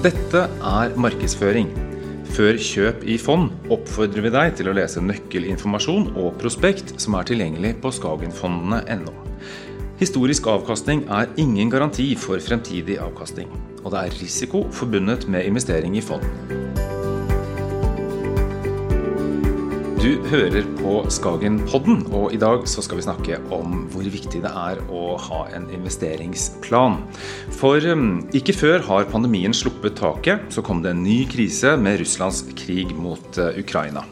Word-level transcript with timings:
Dette 0.00 0.46
er 0.64 0.94
markedsføring. 0.96 1.66
Før 2.32 2.56
kjøp 2.56 3.02
i 3.04 3.18
fond 3.20 3.50
oppfordrer 3.74 4.24
vi 4.24 4.30
deg 4.32 4.54
til 4.56 4.70
å 4.70 4.72
lese 4.78 5.02
nøkkelinformasjon 5.04 6.06
og 6.14 6.38
prospekt 6.40 6.94
som 7.02 7.18
er 7.18 7.28
tilgjengelig 7.28 7.74
på 7.82 7.92
skagenfondene.no. 7.98 9.12
Historisk 10.00 10.48
avkastning 10.48 11.04
er 11.12 11.28
ingen 11.42 11.68
garanti 11.68 12.14
for 12.16 12.40
fremtidig 12.40 12.96
avkastning, 13.04 13.52
og 13.84 13.92
det 13.92 14.06
er 14.06 14.18
risiko 14.22 14.64
forbundet 14.72 15.28
med 15.28 15.44
investering 15.50 16.00
i 16.00 16.06
fond. 16.06 16.24
Du 20.00 20.14
hører 20.30 20.64
på 20.78 20.94
Skagenpodden, 21.12 22.06
og 22.16 22.32
i 22.32 22.38
dag 22.40 22.62
så 22.64 22.80
skal 22.80 22.96
vi 22.96 23.02
snakke 23.04 23.36
om 23.52 23.82
hvor 23.92 24.06
viktig 24.08 24.38
det 24.40 24.48
er 24.48 24.78
å 24.88 25.18
ha 25.20 25.40
en 25.52 25.66
investeringsplan. 25.76 26.96
For 27.52 27.84
um, 27.84 28.22
ikke 28.32 28.54
før 28.56 28.86
har 28.86 29.10
pandemien 29.12 29.52
sluppet 29.52 29.98
taket, 30.00 30.46
så 30.56 30.64
kom 30.64 30.80
det 30.80 30.94
en 30.94 31.02
ny 31.04 31.18
krise 31.28 31.74
med 31.76 32.00
Russlands 32.00 32.46
krig 32.56 32.94
mot 32.96 33.28
uh, 33.36 33.50
Ukraina. 33.60 34.06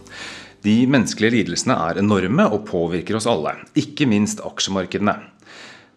De 0.61 0.77
menneskelige 0.93 1.39
lidelsene 1.39 1.81
er 1.89 2.03
enorme 2.05 2.45
og 2.53 2.67
påvirker 2.69 3.17
oss 3.17 3.31
alle, 3.33 3.57
ikke 3.73 4.11
minst 4.13 4.45
aksjemarkedene. 4.45 5.17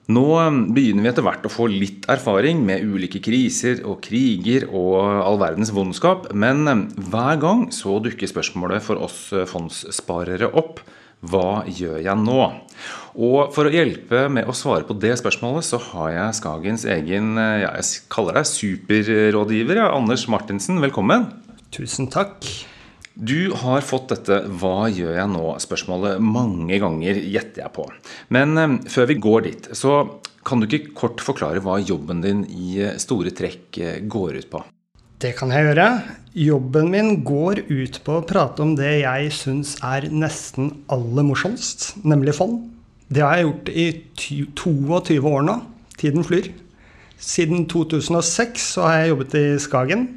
Nå 0.09 0.23
um, 0.33 0.61
begynner 0.73 1.05
vi 1.05 1.09
etter 1.11 1.25
hvert 1.25 1.45
å 1.45 1.51
få 1.51 1.67
litt 1.69 2.07
erfaring 2.09 2.63
med 2.65 2.81
ulike 2.81 3.21
kriser 3.23 3.83
og 3.85 3.99
kriger 4.03 4.65
og 4.67 4.97
all 5.21 5.37
verdens 5.41 5.73
vondskap, 5.75 6.31
men 6.33 6.65
um, 6.65 6.87
hver 7.11 7.37
gang 7.41 7.67
så 7.75 7.99
dukker 8.01 8.29
spørsmålet 8.29 8.81
for 8.85 9.01
oss 9.03 9.27
uh, 9.35 9.45
fondssparere 9.49 10.49
opp. 10.57 10.81
Hva 11.21 11.61
gjør 11.69 11.99
jeg 12.01 12.17
nå? 12.17 12.39
Og 13.21 13.51
For 13.53 13.69
å 13.69 13.73
hjelpe 13.73 14.23
med 14.33 14.49
å 14.49 14.55
svare 14.57 14.87
på 14.87 14.97
det 14.97 15.13
spørsmålet, 15.21 15.67
så 15.67 15.77
har 15.91 16.09
jeg 16.15 16.39
Skagens 16.39 16.87
egen 16.97 17.35
uh, 17.37 17.61
ja, 17.61 17.75
jeg 17.77 18.09
kaller 18.09 18.41
deg 18.41 18.49
superrådgiver, 18.49 19.83
ja, 19.83 19.93
Anders 19.93 20.25
Martinsen. 20.33 20.81
Velkommen. 20.81 21.29
Tusen 21.71 22.09
takk. 22.11 22.70
Du 23.13 23.51
har 23.51 23.83
fått 23.83 24.09
dette 24.13 24.37
'hva 24.47 24.87
gjør 24.87 25.17
jeg 25.17 25.29
nå?'-spørsmålet 25.33 26.21
mange 26.23 26.79
ganger, 26.79 27.19
gjetter 27.19 27.65
jeg 27.65 27.73
på. 27.75 27.85
Men 28.29 28.57
eh, 28.57 28.77
før 28.87 29.07
vi 29.07 29.15
går 29.19 29.41
dit, 29.49 29.67
så 29.75 30.21
kan 30.47 30.61
du 30.61 30.67
ikke 30.67 30.93
kort 30.95 31.21
forklare 31.21 31.61
hva 31.61 31.77
jobben 31.83 32.21
din 32.23 32.45
i 32.47 32.79
eh, 32.79 32.95
store 32.97 33.33
trekk 33.35 33.77
eh, 33.77 33.99
går 34.07 34.39
ut 34.39 34.49
på? 34.49 34.63
Det 35.21 35.35
kan 35.37 35.51
jeg 35.51 35.67
gjøre. 35.67 35.87
Jobben 36.33 36.89
min 36.89 37.23
går 37.27 37.65
ut 37.67 37.99
på 38.05 38.15
å 38.17 38.25
prate 38.25 38.63
om 38.63 38.73
det 38.79 39.03
jeg 39.03 39.33
syns 39.35 39.75
er 39.83 40.07
nesten 40.09 40.71
aller 40.89 41.27
morsomst, 41.27 41.91
nemlig 42.07 42.37
fond. 42.39 42.63
Det 43.11 43.21
har 43.21 43.37
jeg 43.37 43.49
gjort 43.49 43.69
i 43.75 43.85
22 44.55 45.19
år 45.27 45.43
nå. 45.45 45.59
Tiden 45.99 46.23
flyr. 46.23 46.47
Siden 47.21 47.67
2006 47.69 48.71
så 48.77 48.87
har 48.87 48.95
jeg 49.01 49.11
jobbet 49.11 49.35
i 49.37 49.45
Skagen. 49.61 50.07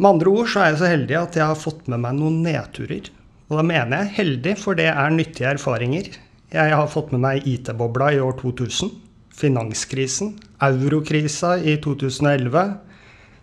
Med 0.00 0.14
andre 0.14 0.30
ord 0.32 0.48
så 0.48 0.62
er 0.62 0.70
jeg 0.70 0.80
så 0.80 0.88
heldig 0.88 1.16
at 1.18 1.34
jeg 1.36 1.44
har 1.44 1.58
fått 1.60 1.88
med 1.92 2.00
meg 2.00 2.14
noen 2.16 2.38
nedturer. 2.40 3.10
Og 3.50 3.58
da 3.58 3.64
mener 3.68 4.06
jeg 4.06 4.14
heldig, 4.16 4.54
for 4.56 4.78
det 4.78 4.86
er 4.88 5.12
nyttige 5.12 5.50
erfaringer. 5.50 6.08
Jeg 6.54 6.72
har 6.72 6.88
fått 6.88 7.12
med 7.12 7.20
meg 7.20 7.44
IT-bobla 7.50 8.08
i 8.16 8.22
år 8.24 8.38
2000, 8.40 8.94
finanskrisen, 9.36 10.32
eurokrisa 10.64 11.58
i 11.60 11.76
2011, 11.84 12.64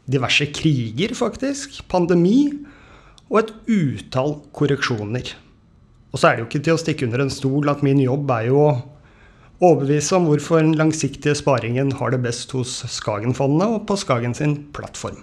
diverse 0.09 0.49
kriger, 0.55 1.13
faktisk, 1.19 1.83
pandemi 1.93 2.49
og 3.29 3.43
et 3.43 3.53
utall 3.69 4.37
korreksjoner. 4.57 5.29
Og 6.09 6.17
så 6.17 6.31
er 6.31 6.35
det 6.35 6.45
jo 6.45 6.49
ikke 6.49 6.65
til 6.65 6.73
å 6.73 6.81
stikke 6.87 7.05
under 7.05 7.27
en 7.27 7.33
stol 7.37 7.69
at 7.69 7.85
min 7.85 8.01
jobb 8.01 8.33
er 8.33 8.49
jo 8.49 8.65
å 8.65 8.75
overbevise 9.61 10.17
om 10.17 10.25
hvorfor 10.31 10.63
den 10.63 10.77
langsiktige 10.79 11.37
sparingen 11.37 11.93
har 12.01 12.17
det 12.17 12.23
best 12.25 12.57
hos 12.57 12.79
Skagenfondene 12.97 13.75
og 13.77 13.83
på 13.85 14.01
Skagen 14.01 14.33
sin 14.37 14.63
plattform. 14.73 15.21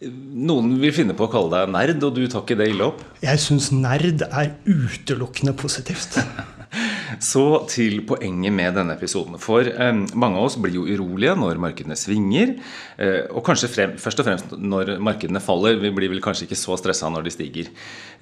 Noen 0.00 0.78
vil 0.80 0.94
finne 0.96 1.12
på 1.12 1.26
å 1.26 1.28
kalle 1.28 1.52
deg 1.52 1.72
nerd, 1.74 2.04
og 2.06 2.14
du 2.16 2.22
tar 2.24 2.40
ikke 2.40 2.56
det 2.56 2.70
ille 2.72 2.86
opp? 2.86 3.02
Jeg 3.20 3.40
syns 3.42 3.66
nerd 3.74 4.22
er 4.24 4.54
utelukkende 4.64 5.52
positivt. 5.60 6.16
Så 7.30 7.42
til 7.68 7.98
poenget 8.08 8.54
med 8.56 8.78
denne 8.78 8.94
episoden. 8.96 9.36
For 9.42 9.68
eh, 9.68 9.90
mange 10.16 10.40
av 10.40 10.46
oss 10.46 10.56
blir 10.56 10.78
jo 10.78 10.86
urolige 10.88 11.34
når 11.36 11.60
markedene 11.60 11.98
svinger. 12.00 12.54
Eh, 12.96 13.26
og 13.28 13.44
kanskje 13.44 13.68
frem, 13.68 13.92
først 14.00 14.22
og 14.22 14.28
fremst 14.30 14.54
når 14.56 14.94
markedene 15.04 15.42
faller. 15.44 15.76
Vi 15.82 15.92
blir 15.92 16.14
vel 16.14 16.24
kanskje 16.24 16.48
ikke 16.48 16.60
så 16.62 16.78
stressa 16.80 17.12
når 17.12 17.28
de 17.28 17.34
stiger. 17.36 17.68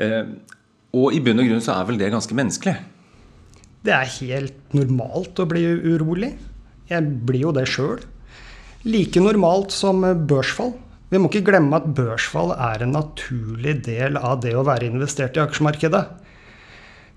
Eh, 0.03 0.35
og 0.99 1.15
i 1.15 1.23
bunn 1.23 1.45
og 1.45 1.53
grunn 1.53 1.63
så 1.63 1.77
er 1.77 1.87
vel 1.93 2.03
det 2.03 2.11
ganske 2.11 2.41
menneskelig? 2.41 2.75
Det 3.87 3.95
er 3.95 4.13
helt 4.17 4.75
normalt 4.75 5.39
å 5.39 5.47
bli 5.47 5.63
urolig. 5.93 6.35
Jeg 6.91 7.07
blir 7.29 7.47
jo 7.47 7.55
det 7.55 7.69
sjøl. 7.71 8.03
Like 8.89 9.23
normalt 9.23 9.71
som 9.77 10.03
børsfall. 10.27 10.75
Vi 11.09 11.21
må 11.21 11.31
ikke 11.31 11.47
glemme 11.47 11.79
at 11.79 11.89
børsfall 11.97 12.53
er 12.53 12.85
en 12.85 12.93
naturlig 12.93 13.79
del 13.87 14.19
av 14.21 14.43
det 14.43 14.53
å 14.57 14.65
være 14.69 14.91
investert 14.91 15.39
i 15.39 15.43
aksjemarkedet. 15.45 16.03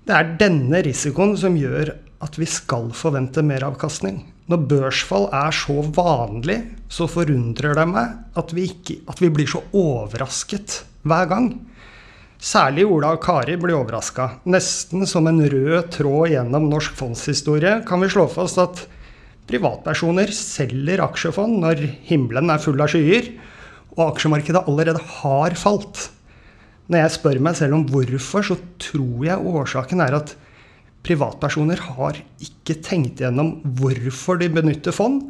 Det 0.08 0.14
er 0.16 0.30
denne 0.40 0.80
risikoen 0.82 1.36
som 1.38 1.58
gjør 1.58 1.92
at 2.24 2.38
vi 2.40 2.48
skal 2.48 2.88
forvente 2.96 3.44
mer 3.44 3.66
avkastning. 3.66 4.22
Når 4.50 4.64
børsfall 4.70 5.28
er 5.36 5.52
så 5.54 5.76
vanlig, 5.94 6.58
så 6.90 7.06
forundrer 7.10 7.76
det 7.78 7.84
meg 7.90 8.16
at 8.38 8.54
vi, 8.56 8.66
ikke, 8.72 9.02
at 9.12 9.20
vi 9.22 9.30
blir 9.34 9.50
så 9.50 9.60
overrasket 9.76 10.80
hver 11.06 11.28
gang. 11.30 11.52
Særlig 12.42 12.88
Ola 12.90 13.12
og 13.14 13.22
Kari 13.22 13.54
blir 13.60 13.76
overraska. 13.76 14.38
Nesten 14.50 15.06
som 15.06 15.28
en 15.30 15.38
rød 15.46 15.92
tråd 15.94 16.32
gjennom 16.32 16.66
norsk 16.72 16.96
fondshistorie 16.98 17.76
kan 17.86 18.02
vi 18.02 18.10
slå 18.10 18.26
fast 18.32 18.58
at 18.58 18.82
privatpersoner 19.50 20.32
selger 20.34 21.04
aksjefond 21.04 21.60
når 21.62 21.84
himmelen 22.08 22.50
er 22.50 22.62
full 22.62 22.82
av 22.82 22.90
skyer 22.90 23.30
og 23.96 24.06
aksjemarkedet 24.12 24.64
allerede 24.66 25.02
har 25.20 25.56
falt. 25.58 26.08
Når 26.88 27.04
jeg 27.04 27.14
spør 27.16 27.42
meg 27.44 27.58
selv 27.58 27.76
om 27.76 27.84
hvorfor, 27.88 28.44
så 28.46 28.56
tror 28.82 29.26
jeg 29.26 29.52
årsaken 29.52 30.02
er 30.04 30.16
at 30.18 30.34
privatpersoner 31.06 31.80
har 31.96 32.18
ikke 32.42 32.78
tenkt 32.84 33.22
gjennom 33.22 33.56
hvorfor 33.78 34.38
de 34.40 34.50
benytter 34.52 34.94
fond, 34.94 35.22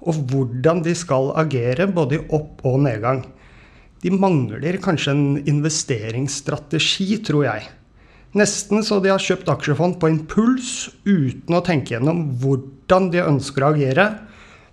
og 0.00 0.16
hvordan 0.30 0.80
de 0.84 0.94
skal 0.96 1.32
agere 1.38 1.86
både 1.90 2.18
i 2.18 2.24
opp- 2.32 2.64
og 2.66 2.80
nedgang. 2.86 3.24
De 4.00 4.12
mangler 4.14 4.78
kanskje 4.80 5.12
en 5.12 5.26
investeringsstrategi, 5.44 7.18
tror 7.26 7.44
jeg. 7.44 7.68
Nesten 8.38 8.84
så 8.86 9.00
de 9.02 9.10
har 9.10 9.20
kjøpt 9.20 9.50
aksjefond 9.50 9.98
på 10.00 10.08
impuls, 10.12 10.88
uten 11.04 11.56
å 11.56 11.64
tenke 11.66 11.96
gjennom 11.96 12.30
hvordan 12.40 13.10
de 13.12 13.24
ønsker 13.26 13.66
å 13.66 13.72
agere. 13.74 14.06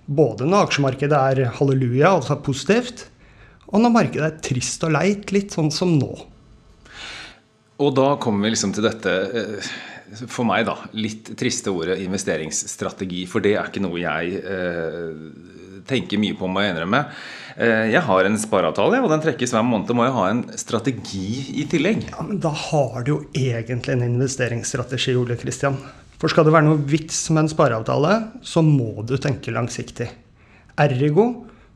Både 0.07 0.47
når 0.47 0.69
aksjemarkedet 0.69 1.19
er 1.33 1.55
halleluja, 1.57 2.13
altså 2.13 2.37
positivt, 2.39 3.07
og 3.67 3.83
når 3.83 3.93
markedet 3.93 4.27
er 4.27 4.41
trist 4.43 4.83
og 4.87 4.93
leit, 4.95 5.31
litt 5.35 5.55
sånn 5.55 5.71
som 5.73 5.93
nå. 5.97 6.11
Og 7.83 7.93
da 7.97 8.13
kommer 8.21 8.47
vi 8.47 8.55
liksom 8.55 8.73
til 8.73 8.87
dette, 8.87 9.11
eh, 9.11 9.71
for 10.25 10.47
meg, 10.47 10.65
da, 10.65 10.77
litt 10.97 11.33
triste 11.37 11.73
ordet 11.73 11.99
investeringsstrategi. 12.05 13.25
For 13.29 13.43
det 13.43 13.57
er 13.57 13.69
ikke 13.69 13.83
noe 13.83 13.99
jeg 14.01 14.39
eh, 14.39 15.83
tenker 15.87 16.21
mye 16.21 16.37
på, 16.37 16.49
må 16.49 16.63
jeg 16.63 16.73
innrømme. 16.73 17.03
Eh, 17.57 17.91
jeg 17.91 18.01
har 18.07 18.29
en 18.29 18.39
spareavtale, 18.39 19.01
og 19.03 19.11
den 19.11 19.23
trekkes 19.23 19.53
hver 19.53 19.65
måned. 19.67 19.93
Må 19.97 20.07
jeg 20.07 20.15
ha 20.15 20.25
en 20.31 20.43
strategi 20.57 21.27
i 21.61 21.67
tillegg? 21.69 22.07
Ja, 22.11 22.25
men 22.25 22.41
Da 22.41 22.53
har 22.53 23.03
du 23.03 23.13
jo 23.15 23.19
egentlig 23.35 23.97
en 23.97 24.07
investeringsstrategi, 24.07 25.15
Ole 25.19 25.37
Kristian. 25.37 25.77
For 26.17 26.33
skal 26.33 26.47
det 26.47 26.55
være 26.55 26.65
noe 26.65 26.81
vits 26.89 27.27
med 27.29 27.43
en 27.43 27.51
spareavtale, 27.51 28.15
så 28.41 28.63
må 28.65 29.05
du 29.05 29.19
tenke 29.21 29.53
langsiktig. 29.53 30.09
Ergo 30.81 31.27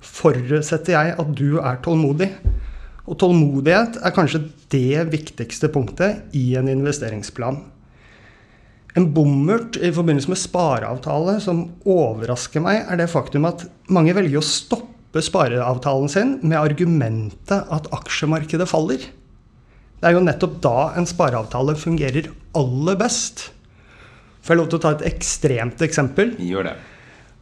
forutsetter 0.01 0.95
jeg 0.95 1.15
at 1.21 1.35
du 1.37 1.59
er 1.61 1.79
tålmodig. 1.85 2.29
Og 3.09 3.17
tålmodighet 3.21 3.99
er 4.01 4.15
kanskje 4.15 4.45
det 4.73 5.07
viktigste 5.11 5.69
punktet 5.73 6.35
i 6.37 6.51
en 6.59 6.69
investeringsplan. 6.71 7.59
En 8.97 9.07
bommert 9.15 9.77
i 9.79 9.91
forbindelse 9.95 10.31
med 10.31 10.39
spareavtale 10.39 11.37
som 11.43 11.63
overrasker 11.87 12.63
meg, 12.63 12.83
er 12.91 12.99
det 12.99 13.11
faktum 13.11 13.47
at 13.47 13.63
mange 13.91 14.15
velger 14.17 14.41
å 14.41 14.45
stoppe 14.45 15.23
spareavtalen 15.23 16.11
sin 16.11 16.37
med 16.43 16.59
argumentet 16.59 17.71
at 17.71 17.89
aksjemarkedet 17.95 18.67
faller. 18.69 19.05
Det 20.01 20.09
er 20.09 20.17
jo 20.17 20.23
nettopp 20.25 20.59
da 20.63 20.77
en 20.99 21.07
spareavtale 21.07 21.75
fungerer 21.79 22.31
aller 22.57 22.99
best. 22.99 23.51
Får 24.41 24.55
jeg 24.55 24.59
lov 24.59 24.71
til 24.71 24.79
å 24.79 24.83
ta 24.83 24.93
et 24.95 25.05
ekstremt 25.11 25.83
eksempel? 25.85 26.33
Gjør 26.41 26.71
det. 26.71 26.77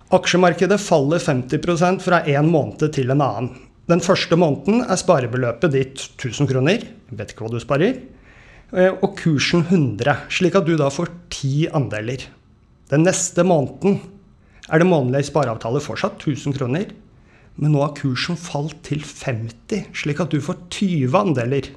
Aksjemarkedet 0.10 0.80
faller 0.82 1.22
50% 1.22 2.00
fra 2.02 2.24
en 2.26 2.48
måned 2.50 2.82
til 2.96 3.12
en 3.14 3.22
annen. 3.22 3.50
Den 3.90 4.02
første 4.02 4.38
måneden 4.38 4.82
er 4.82 4.98
sparebeløpet 4.98 5.74
ditt 5.74 6.02
1000 6.16 6.50
kroner. 6.50 6.82
Vet 7.14 7.34
ikke 7.34 7.46
hva 7.46 7.52
du 7.54 7.60
sparer. 7.62 8.00
Eh, 8.74 8.90
og 8.90 9.14
kursen 9.18 9.68
100, 9.68 10.26
slik 10.34 10.58
at 10.58 10.66
du 10.66 10.74
da 10.78 10.90
får 10.94 11.12
ti 11.34 11.68
andeler. 11.70 12.26
Den 12.90 13.06
neste 13.06 13.46
måneden 13.46 14.00
er 14.70 14.82
det 14.82 14.90
månedlig 14.90 15.28
spareavtale 15.30 15.82
fortsatt 15.82 16.22
1000 16.26 16.58
kroner. 16.58 16.90
Men 17.62 17.76
nå 17.76 17.84
har 17.84 17.94
kursen 17.98 18.38
falt 18.40 18.78
til 18.88 19.06
50, 19.06 19.92
slik 19.94 20.22
at 20.26 20.34
du 20.34 20.42
får 20.42 20.58
20 20.74 21.18
andeler. 21.22 21.70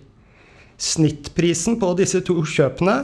Snittprisen 0.80 1.76
på 1.80 1.92
disse 2.00 2.24
to 2.24 2.40
kjøpene 2.48 2.96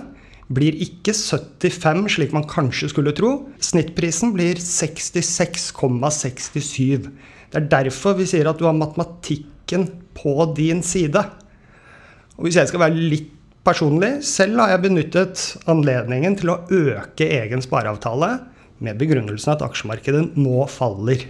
blir 0.54 0.76
ikke 0.80 1.12
75, 1.12 2.08
slik 2.16 2.32
man 2.32 2.46
kanskje 2.48 2.88
skulle 2.92 3.12
tro. 3.16 3.48
Snittprisen 3.60 4.32
blir 4.36 4.54
66,67. 4.62 7.08
Det 7.48 7.56
er 7.56 7.70
derfor 7.72 8.14
vi 8.18 8.26
sier 8.28 8.46
at 8.48 8.58
du 8.60 8.64
har 8.68 8.76
matematikken 8.76 9.82
på 10.16 10.54
din 10.56 10.82
side. 10.84 11.22
Og 12.38 12.44
hvis 12.46 12.56
jeg 12.60 12.68
skal 12.70 12.84
være 12.86 12.96
litt 12.96 13.32
personlig, 13.66 14.12
selv 14.24 14.60
har 14.62 14.68
jeg 14.72 14.84
benyttet 14.86 15.36
anledningen 15.68 16.36
til 16.40 16.48
å 16.54 16.62
øke 16.72 17.24
egen 17.40 17.62
spareavtale 17.64 18.30
med 18.84 18.98
begrunnelsen 19.00 19.52
at 19.56 19.64
aksjemarkedet 19.66 20.24
nå 20.38 20.58
faller. 20.70 21.20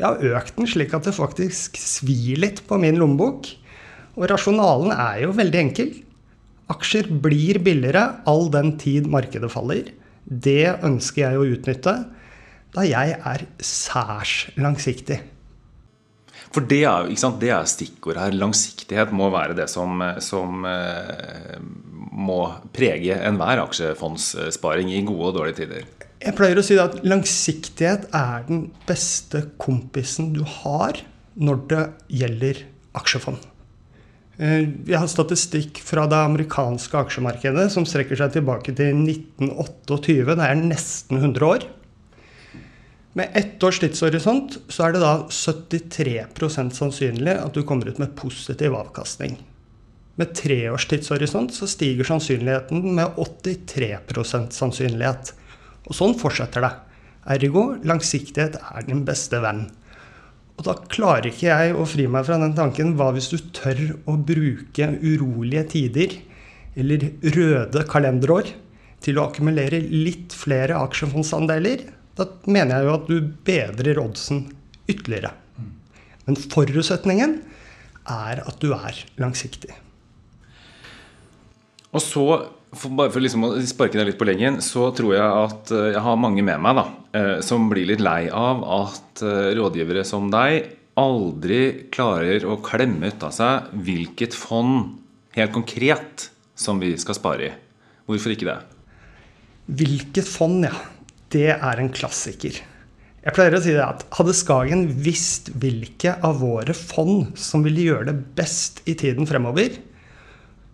Jeg 0.00 0.06
har 0.06 0.38
økt 0.38 0.56
den 0.56 0.66
slik 0.70 0.94
at 0.96 1.04
det 1.06 1.12
faktisk 1.14 1.76
svir 1.78 2.38
litt 2.40 2.62
på 2.66 2.74
min 2.80 2.98
lommebok. 2.98 3.40
Og 4.16 4.24
rasjonalen 4.30 4.90
er 4.94 5.16
jo 5.26 5.30
veldig 5.36 5.58
enkel. 5.60 5.90
Aksjer 6.70 7.10
blir 7.22 7.58
billigere 7.64 8.22
all 8.30 8.48
den 8.52 8.76
tid 8.78 9.08
markedet 9.10 9.50
faller. 9.52 9.90
Det 10.24 10.76
ønsker 10.86 11.24
jeg 11.24 11.38
å 11.38 11.50
utnytte 11.56 11.94
da 12.70 12.86
jeg 12.86 13.16
er 13.26 13.46
særs 13.64 14.34
langsiktig. 14.60 15.18
For 16.50 16.66
det 16.66 16.82
er, 16.86 17.10
det 17.38 17.50
er 17.54 17.68
stikkord 17.70 18.18
her. 18.18 18.34
Langsiktighet 18.34 19.12
må 19.14 19.28
være 19.30 19.54
det 19.58 19.68
som, 19.70 20.02
som 20.22 20.64
eh, 20.66 21.58
må 22.10 22.40
prege 22.74 23.18
enhver 23.26 23.62
aksjefondssparing 23.66 24.90
i 24.94 25.02
gode 25.06 25.30
og 25.30 25.36
dårlige 25.38 25.60
tider. 25.62 25.86
Jeg 26.20 26.36
pleier 26.36 26.58
å 26.60 26.64
si 26.66 26.76
at 26.80 26.98
langsiktighet 27.06 28.10
er 28.16 28.42
den 28.48 28.66
beste 28.88 29.46
kompisen 29.62 30.34
du 30.34 30.42
har 30.44 30.98
når 31.38 31.62
det 31.70 31.84
gjelder 32.20 32.64
aksjefond. 32.98 33.38
Eh, 34.40 34.68
vi 34.84 34.94
har 34.96 35.08
statistikk 35.10 35.82
fra 35.84 36.06
det 36.08 36.16
amerikanske 36.16 36.96
aksjemarkedet 36.96 37.66
som 37.74 37.84
strekker 37.84 38.16
seg 38.16 38.32
tilbake 38.38 38.72
til 38.72 38.96
1928. 39.02 40.32
Det 40.32 40.46
er 40.46 40.62
nesten 40.62 41.20
100 41.20 41.44
år. 41.44 41.66
Med 43.18 43.36
ett 43.36 43.60
års 43.66 43.82
tidshorisont 43.82 44.56
så 44.70 44.86
er 44.86 44.94
det 44.94 45.02
da 45.02 45.12
73% 45.28 46.72
sannsynlig 46.72 47.34
at 47.36 47.52
du 47.52 47.64
kommer 47.68 47.90
ut 47.90 48.00
med 48.00 48.14
positiv 48.16 48.78
avkastning. 48.78 49.34
Med 50.16 50.32
tre 50.38 50.60
års 50.70 50.86
tidshorisont 50.88 51.52
så 51.52 51.68
stiger 51.68 52.08
sannsynligheten 52.08 52.94
med 52.96 53.18
83% 53.20 54.56
sannsynlighet. 54.56 55.34
Og 55.84 55.96
sånn 55.96 56.16
fortsetter 56.16 56.64
det. 56.64 56.72
Ergo 57.36 57.74
langsiktighet 57.84 58.56
er 58.56 58.88
din 58.88 59.04
beste 59.04 59.42
venn. 59.44 59.66
Og 60.60 60.66
da 60.66 60.74
klarer 60.92 61.30
ikke 61.30 61.46
jeg 61.46 61.72
å 61.72 61.86
fri 61.88 62.04
meg 62.12 62.26
fra 62.26 62.36
den 62.36 62.52
tanken 62.52 62.92
hva 62.98 63.06
hvis 63.16 63.30
du 63.32 63.38
tør 63.56 63.78
å 64.04 64.18
bruke 64.20 64.90
urolige 65.00 65.62
tider 65.72 66.18
eller 66.76 67.06
røde 67.32 67.86
kalenderår 67.88 68.50
til 69.00 69.16
å 69.16 69.24
akkumulere 69.30 69.80
litt 69.80 70.36
flere 70.36 70.76
aksjefondsandeler? 70.84 71.86
Da 72.12 72.28
mener 72.44 72.76
jeg 72.76 72.90
jo 72.90 72.96
at 72.98 73.08
du 73.08 73.30
bedrer 73.48 74.02
oddsen 74.02 74.50
ytterligere. 74.84 75.32
Men 76.26 76.36
forutsetningen 76.52 77.38
er 78.12 78.44
at 78.44 78.60
du 78.60 78.74
er 78.76 79.00
langsiktig. 79.16 79.72
Og 81.96 82.04
så 82.04 82.26
for 82.70 82.94
bare 82.94 83.10
for 83.10 83.22
liksom 83.22 83.46
å 83.46 83.52
sparke 83.66 83.98
deg 83.98 84.12
litt 84.12 84.18
på 84.20 84.26
leggen, 84.28 84.60
så 84.62 84.88
tror 84.94 85.14
jeg 85.16 85.26
at 85.26 85.72
eh, 85.74 85.88
jeg 85.96 86.02
har 86.04 86.20
mange 86.22 86.44
med 86.46 86.62
meg 86.62 86.76
da, 86.78 86.84
eh, 87.18 87.32
som 87.44 87.66
blir 87.70 87.88
litt 87.88 88.02
lei 88.04 88.28
av 88.30 88.62
at 88.62 89.24
eh, 89.26 89.50
rådgivere 89.58 90.04
som 90.06 90.30
deg 90.30 90.76
aldri 91.00 91.88
klarer 91.90 92.44
å 92.46 92.60
klemme 92.62 93.10
ut 93.10 93.26
av 93.26 93.34
seg 93.34 93.72
hvilket 93.86 94.36
fond 94.36 95.00
helt 95.34 95.54
konkret 95.54 96.28
som 96.58 96.80
vi 96.82 96.92
skal 97.00 97.16
spare 97.18 97.48
i. 97.48 97.52
Hvorfor 98.10 98.34
ikke 98.34 98.50
det? 98.50 98.58
Hvilket 99.80 100.26
fond, 100.26 100.66
ja. 100.66 100.74
Det 101.30 101.52
er 101.52 101.78
en 101.78 101.92
klassiker. 101.94 102.56
Jeg 103.20 103.34
pleier 103.36 103.54
å 103.54 103.60
si 103.62 103.70
det 103.76 103.84
at 103.84 104.02
Hadde 104.16 104.32
Skagen 104.34 104.86
visst 105.04 105.52
hvilke 105.62 106.16
av 106.26 106.40
våre 106.42 106.74
fond 106.74 107.36
som 107.38 107.62
ville 107.62 107.84
gjøre 107.84 108.08
det 108.08 108.16
best 108.38 108.80
i 108.90 108.96
tiden 108.98 109.28
fremover, 109.30 109.76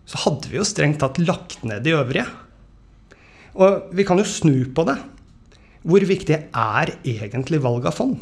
så 0.07 0.21
hadde 0.23 0.51
vi 0.51 0.59
jo 0.59 0.65
strengt 0.67 1.01
tatt 1.03 1.19
lagt 1.19 1.63
ned 1.67 1.83
de 1.85 1.95
øvrige. 1.97 2.25
Og 3.57 3.91
vi 3.97 4.05
kan 4.07 4.19
jo 4.21 4.27
snu 4.27 4.69
på 4.73 4.85
det. 4.87 4.97
Hvor 5.87 6.03
viktig 6.03 6.37
er 6.37 6.93
egentlig 7.03 7.61
valg 7.63 7.87
av 7.89 7.97
fond? 7.97 8.21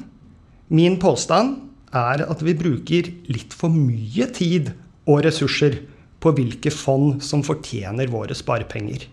Min 0.74 0.98
påstand 1.02 1.60
er 1.96 2.26
at 2.26 2.42
vi 2.44 2.56
bruker 2.58 3.10
litt 3.32 3.54
for 3.56 3.74
mye 3.74 4.28
tid 4.34 4.72
og 5.06 5.22
ressurser 5.26 5.78
på 6.22 6.34
hvilke 6.36 6.74
fond 6.74 7.22
som 7.24 7.44
fortjener 7.46 8.10
våre 8.10 8.36
sparepenger. 8.38 9.06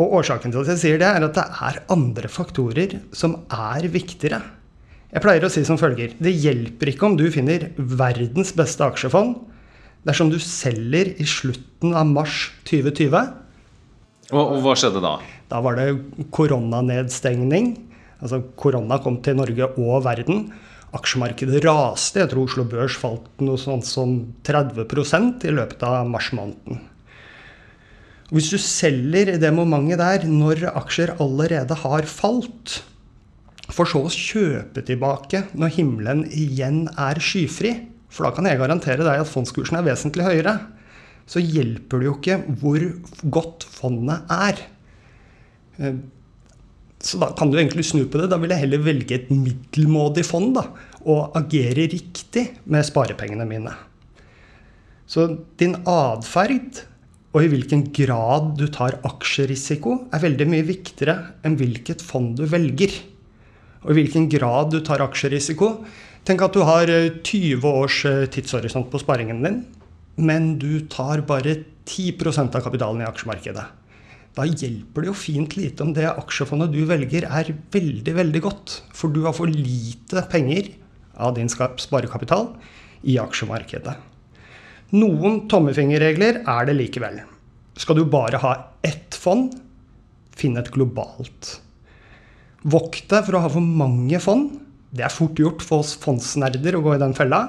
Og 0.00 0.18
årsaken 0.20 0.54
til 0.54 0.62
at 0.62 0.72
jeg 0.72 0.82
sier 0.82 1.00
det, 1.02 1.08
er 1.08 1.26
at 1.26 1.36
det 1.36 1.44
er 1.66 1.80
andre 1.92 2.30
faktorer 2.30 2.98
som 3.14 3.40
er 3.50 3.88
viktigere. 3.92 4.40
Jeg 5.12 5.24
pleier 5.24 5.44
å 5.44 5.50
si 5.52 5.60
som 5.68 5.76
følger 5.76 6.14
Det 6.16 6.32
hjelper 6.32 6.88
ikke 6.88 7.10
om 7.10 7.18
du 7.18 7.26
finner 7.34 7.68
verdens 7.76 8.54
beste 8.56 8.86
aksjefond 8.86 9.34
dersom 10.08 10.32
du 10.32 10.38
selger 10.42 11.12
i 11.20 11.26
slutten 11.28 11.94
av 11.94 12.08
mars 12.10 12.50
2020. 12.68 13.16
Og, 14.32 14.42
og 14.42 14.58
hva 14.64 14.74
skjedde 14.78 15.02
da? 15.04 15.16
Da 15.52 15.60
var 15.64 15.78
det 15.78 15.88
koronanedstengning. 16.34 17.74
Altså 18.22 18.40
korona 18.58 18.98
kom 19.02 19.18
til 19.24 19.36
Norge 19.38 19.68
og 19.76 20.04
verden. 20.06 20.46
Aksjemarkedet 20.96 21.62
raste. 21.66 22.22
Jeg 22.22 22.32
tror 22.32 22.46
Oslo 22.46 22.64
Børs 22.68 22.96
falt 23.00 23.28
noe 23.44 23.60
sånt 23.60 23.86
som 23.88 24.16
30% 24.46 25.46
i 25.48 25.54
løpet 25.54 25.84
av 25.88 26.08
mars 26.08 26.30
måneden. 26.36 26.80
Hvis 28.32 28.48
du 28.48 28.56
selger 28.56 29.34
i 29.34 29.40
det 29.40 29.50
momentet 29.52 30.00
der 30.00 30.24
når 30.24 30.70
aksjer 30.72 31.18
allerede 31.20 31.76
har 31.82 32.08
falt, 32.08 32.78
for 33.72 33.88
så 33.88 34.06
å 34.06 34.12
kjøpe 34.12 34.84
tilbake 34.84 35.44
når 35.52 35.74
himmelen 35.76 36.24
igjen 36.32 36.86
er 36.96 37.20
skyfri, 37.20 37.74
for 38.12 38.28
da 38.28 38.32
kan 38.36 38.48
jeg 38.48 38.60
garantere 38.60 39.04
deg 39.06 39.22
at 39.22 39.30
fondskursen 39.30 39.78
er 39.78 39.86
vesentlig 39.86 40.26
høyere. 40.26 40.56
Så 41.28 41.40
hjelper 41.40 42.02
det 42.02 42.08
jo 42.08 42.16
ikke 42.18 42.40
hvor 42.60 42.84
godt 43.32 43.64
fondet 43.72 44.32
er. 44.32 44.60
Eh, 45.78 46.02
så 47.02 47.18
da 47.18 47.32
kan 47.38 47.50
du 47.50 47.56
egentlig 47.58 47.86
snu 47.88 48.04
på 48.06 48.20
det. 48.20 48.28
Da 48.30 48.38
vil 48.42 48.52
jeg 48.52 48.66
heller 48.66 48.84
velge 48.84 49.16
et 49.16 49.32
middelmådig 49.32 50.26
fond 50.28 50.52
da, 50.58 50.68
og 51.02 51.34
agere 51.38 51.88
riktig 51.90 52.46
med 52.70 52.86
sparepengene 52.86 53.48
mine. 53.48 53.72
Så 55.08 55.26
din 55.60 55.74
atferd 55.88 56.84
og 57.32 57.40
i 57.40 57.48
hvilken 57.48 57.86
grad 57.96 58.52
du 58.60 58.66
tar 58.72 58.98
aksjerisiko, 59.08 59.96
er 60.12 60.20
veldig 60.20 60.46
mye 60.52 60.66
viktigere 60.68 61.16
enn 61.46 61.56
hvilket 61.56 62.04
fond 62.04 62.34
du 62.36 62.44
velger. 62.48 62.92
Og 63.82 63.92
i 63.92 63.96
hvilken 63.96 64.28
grad 64.30 64.70
du 64.74 64.82
tar 64.84 65.02
aksjerisiko, 65.04 65.70
Tenk 66.22 66.42
at 66.44 66.54
du 66.54 66.62
har 66.62 66.86
20 66.86 67.50
eh, 67.50 67.64
års 67.66 68.04
eh, 68.06 68.28
tidshorisont 68.30 68.86
på 68.92 69.00
sparingen 69.02 69.40
din, 69.42 69.56
men 70.22 70.52
du 70.62 70.84
tar 70.86 71.24
bare 71.26 71.56
10% 71.82 72.54
av 72.54 72.62
kapitalen 72.62 73.02
i 73.02 73.08
aksjemarkedet. 73.08 73.64
Da 74.32 74.46
hjelper 74.46 75.02
det 75.02 75.10
jo 75.10 75.16
fint 75.18 75.56
lite 75.58 75.82
om 75.82 75.90
det 75.96 76.06
aksjefondet 76.06 76.70
du 76.72 76.84
velger, 76.86 77.26
er 77.26 77.50
veldig, 77.74 78.14
veldig 78.20 78.44
godt. 78.46 78.76
For 78.94 79.10
du 79.10 79.24
har 79.26 79.34
for 79.34 79.50
lite 79.50 80.22
penger 80.30 80.70
av 81.18 81.34
din 81.36 81.50
sparekapital 81.50 82.52
i 83.02 83.18
aksjemarkedet. 83.20 83.98
Noen 84.94 85.42
tommefingerregler 85.50 86.44
er 86.46 86.70
det 86.70 86.78
likevel. 86.78 87.18
Skal 87.74 87.98
du 87.98 88.06
bare 88.06 88.38
ha 88.40 88.56
ett 88.86 89.18
fond, 89.18 89.50
finn 90.38 90.54
et 90.60 90.70
globalt. 90.70 91.56
Vokt 92.62 93.08
deg 93.10 93.26
for 93.26 93.36
å 93.36 93.42
ha 93.42 93.50
for 93.50 93.74
mange 93.82 94.22
fond 94.22 94.52
det 94.92 95.06
er 95.06 95.12
fort 95.12 95.38
gjort 95.40 95.64
for 95.64 95.82
oss 95.82 95.94
fondsnerder 96.00 96.76
å 96.76 96.82
gå 96.84 96.96
i 96.96 97.00
den 97.00 97.14
fella. 97.16 97.40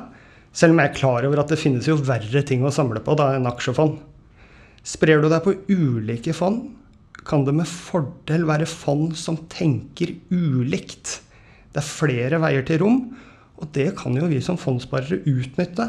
Selv 0.56 0.76
om 0.76 0.80
jeg 0.80 0.92
er 0.92 1.00
klar 1.00 1.26
over 1.28 1.42
at 1.42 1.52
det 1.52 1.60
finnes 1.60 1.88
jo 1.90 1.98
verre 2.00 2.44
ting 2.48 2.64
å 2.64 2.72
samle 2.72 3.02
på 3.04 3.16
da 3.20 3.34
enn 3.36 3.50
aksjefond. 3.50 3.98
Sprer 4.84 5.24
du 5.24 5.28
deg 5.32 5.44
på 5.44 5.56
ulike 5.72 6.36
fond, 6.36 6.70
kan 7.24 7.46
det 7.48 7.56
med 7.56 7.70
fordel 7.70 8.46
være 8.48 8.68
fond 8.68 9.16
som 9.20 9.40
tenker 9.52 10.12
ulikt. 10.32 11.20
Det 11.72 11.82
er 11.82 11.88
flere 11.88 12.40
veier 12.44 12.66
til 12.68 12.82
rom, 12.84 13.02
og 13.60 13.72
det 13.76 13.94
kan 14.00 14.16
jo 14.20 14.30
vi 14.32 14.42
som 14.44 14.60
fondssparere 14.60 15.24
utnytte. 15.30 15.88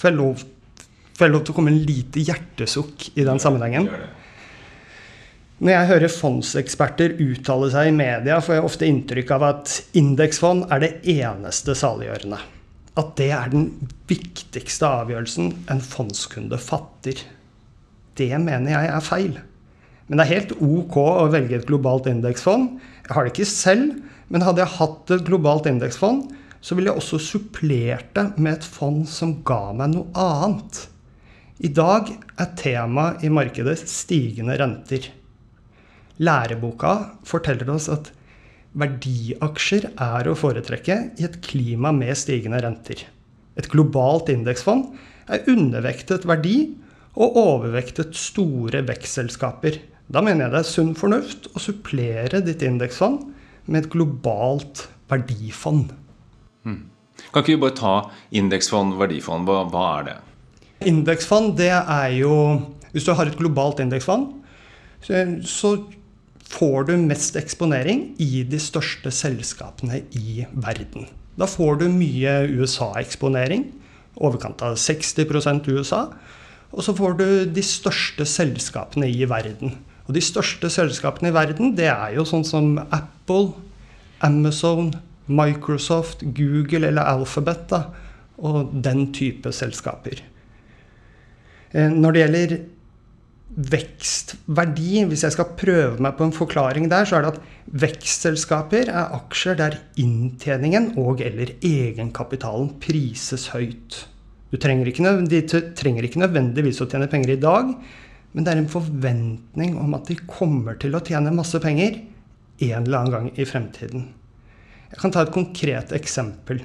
Får 0.00 0.10
jeg 0.10 0.18
lov, 0.18 0.44
får 1.16 1.26
jeg 1.26 1.34
lov 1.34 1.44
til 1.44 1.54
å 1.54 1.58
komme 1.58 1.72
en 1.72 1.84
lite 1.88 2.24
hjertesukk 2.24 3.10
i 3.16 3.26
den 3.26 3.40
sammenhengen? 3.42 3.88
Når 5.60 5.74
jeg 5.74 5.88
hører 5.90 6.12
fondseksperter 6.14 7.18
uttale 7.20 7.66
seg 7.68 7.90
i 7.90 7.92
media, 7.92 8.38
får 8.40 8.54
jeg 8.56 8.64
ofte 8.64 8.86
inntrykk 8.88 9.34
av 9.36 9.42
at 9.44 9.74
indeksfond 10.00 10.62
er 10.72 10.80
det 10.80 10.90
eneste 11.12 11.74
saliggjørende. 11.76 12.38
At 12.96 13.10
det 13.20 13.26
er 13.36 13.52
den 13.52 13.66
viktigste 14.08 14.88
avgjørelsen 14.88 15.52
en 15.68 15.84
fondskunde 15.84 16.56
fatter. 16.64 17.20
Det 18.16 18.30
mener 18.40 18.72
jeg 18.72 18.88
er 18.88 19.04
feil. 19.04 19.36
Men 20.08 20.16
det 20.16 20.24
er 20.24 20.32
helt 20.32 20.56
ok 20.64 20.98
å 21.04 21.28
velge 21.36 21.60
et 21.60 21.68
globalt 21.68 22.08
indeksfond. 22.08 22.80
Jeg 23.04 23.18
har 23.18 23.28
det 23.28 23.34
ikke 23.34 23.52
selv, 23.52 23.92
men 24.32 24.48
hadde 24.48 24.64
jeg 24.64 24.78
hatt 24.80 25.12
et 25.12 25.28
globalt 25.28 25.68
indeksfond, 25.68 26.24
så 26.64 26.76
ville 26.76 26.88
jeg 26.88 27.04
også 27.04 27.20
supplert 27.20 28.10
det 28.16 28.30
med 28.40 28.56
et 28.56 28.72
fond 28.80 29.04
som 29.08 29.42
ga 29.44 29.74
meg 29.76 29.92
noe 29.92 30.08
annet. 30.16 30.86
I 31.60 31.68
dag 31.76 32.08
er 32.16 32.52
temaet 32.56 33.28
i 33.28 33.30
markedet 33.32 33.76
stigende 33.84 34.56
renter. 34.56 35.12
Læreboka 36.20 36.94
forteller 37.26 37.70
oss 37.72 37.88
at 37.92 38.10
verdiaksjer 38.78 39.88
er 39.96 40.28
å 40.28 40.36
foretrekke 40.38 40.98
i 41.18 41.26
et 41.26 41.40
klima 41.44 41.92
med 41.96 42.18
stigende 42.18 42.60
renter. 42.62 43.06
Et 43.58 43.68
globalt 43.70 44.30
indeksfond 44.32 44.92
er 45.30 45.46
undervektet 45.50 46.26
verdi 46.28 46.56
og 47.18 47.38
overvektet 47.40 48.14
store 48.18 48.84
vekstselskaper. 48.86 49.80
Da 50.10 50.22
mener 50.24 50.46
jeg 50.46 50.54
det 50.54 50.60
er 50.62 50.70
sunn 50.70 50.94
fornuft 50.98 51.48
å 51.54 51.62
supplere 51.62 52.42
ditt 52.46 52.62
indeksfond 52.66 53.24
med 53.70 53.84
et 53.84 53.92
globalt 53.92 54.86
verdifond. 55.10 55.92
Mm. 56.66 56.82
Kan 57.30 57.42
ikke 57.42 57.54
vi 57.54 57.62
bare 57.62 57.78
ta 57.78 57.94
indeksfond, 58.34 58.96
verdifond? 59.00 59.48
Hva, 59.48 59.64
hva 59.70 59.86
er 59.98 60.06
det? 60.08 60.18
Indeksfond, 60.90 61.56
det 61.60 61.72
er 61.74 62.12
jo 62.16 62.34
Hvis 62.90 63.04
du 63.06 63.12
har 63.14 63.28
et 63.28 63.36
globalt 63.38 63.78
indeksfond, 63.78 64.32
så, 64.98 65.20
så 65.46 65.68
får 66.50 66.88
du 66.88 66.96
mest 66.98 67.36
eksponering 67.38 68.10
i 68.20 68.42
de 68.48 68.58
største 68.60 69.12
selskapene 69.14 70.02
i 70.18 70.44
verden. 70.50 71.06
Da 71.38 71.46
får 71.48 71.80
du 71.80 71.86
mye 71.92 72.32
USA-eksponering, 72.50 73.68
overkant 74.20 74.62
av 74.66 74.76
60% 74.80 75.70
USA. 75.70 76.08
Og 76.70 76.84
så 76.86 76.94
får 76.94 77.16
du 77.18 77.28
de 77.54 77.62
største 77.64 78.26
selskapene 78.28 79.08
i 79.08 79.24
verden. 79.30 79.78
Og 80.06 80.14
de 80.14 80.22
største 80.22 80.70
selskapene 80.70 81.30
i 81.30 81.34
verden, 81.34 81.74
det 81.78 81.88
er 81.90 82.16
jo 82.16 82.26
sånn 82.26 82.44
som 82.46 82.74
Apple, 82.82 83.54
Amazon, 84.26 84.92
Microsoft, 85.30 86.24
Google 86.34 86.90
eller 86.90 87.06
Alphabet. 87.06 87.68
Da, 87.70 87.84
og 88.40 88.74
den 88.84 89.10
type 89.14 89.52
selskaper. 89.52 90.22
Eh, 91.72 91.90
når 91.92 92.12
det 92.12 92.22
gjelder 92.24 92.54
vekstverdi, 93.50 95.04
hvis 95.10 95.24
jeg 95.26 95.34
skal 95.34 95.54
prøve 95.58 96.02
meg 96.02 96.14
på 96.16 96.28
en 96.28 96.34
forklaring 96.34 96.86
der, 96.90 97.04
så 97.08 97.18
er 97.18 97.24
det 97.24 97.32
at 97.34 97.40
vekstselskaper 97.82 98.90
er 98.92 99.16
aksjer 99.16 99.58
der 99.58 99.78
inntjeningen 99.98 100.92
og- 100.98 101.20
eller 101.20 101.54
egenkapitalen 101.60 102.78
prises 102.80 103.48
høyt. 103.48 104.06
Trenger 104.50 104.86
ikke, 104.86 105.28
de 105.28 105.42
trenger 105.74 106.02
ikke 106.02 106.22
nødvendigvis 106.22 106.80
å 106.80 106.88
tjene 106.90 107.08
penger 107.10 107.30
i 107.30 107.40
dag, 107.40 107.74
men 108.32 108.44
det 108.44 108.52
er 108.52 108.58
en 108.58 108.68
forventning 108.68 109.78
om 109.78 109.94
at 109.94 110.06
de 110.06 110.16
kommer 110.26 110.78
til 110.78 110.92
å 110.92 111.02
tjene 111.02 111.34
masse 111.34 111.58
penger 111.58 112.00
en 112.60 112.84
eller 112.84 112.98
annen 112.98 113.12
gang 113.12 113.30
i 113.38 113.44
fremtiden. 113.44 114.08
Jeg 114.90 114.98
kan 114.98 115.10
ta 115.10 115.22
et 115.22 115.32
konkret 115.32 115.92
eksempel. 115.92 116.62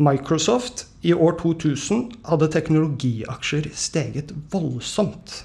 Microsoft 0.00 0.86
i 1.04 1.12
år 1.12 1.36
2000 1.38 2.10
hadde 2.24 2.48
teknologiaksjer 2.48 3.70
steget 3.76 4.32
voldsomt. 4.50 5.44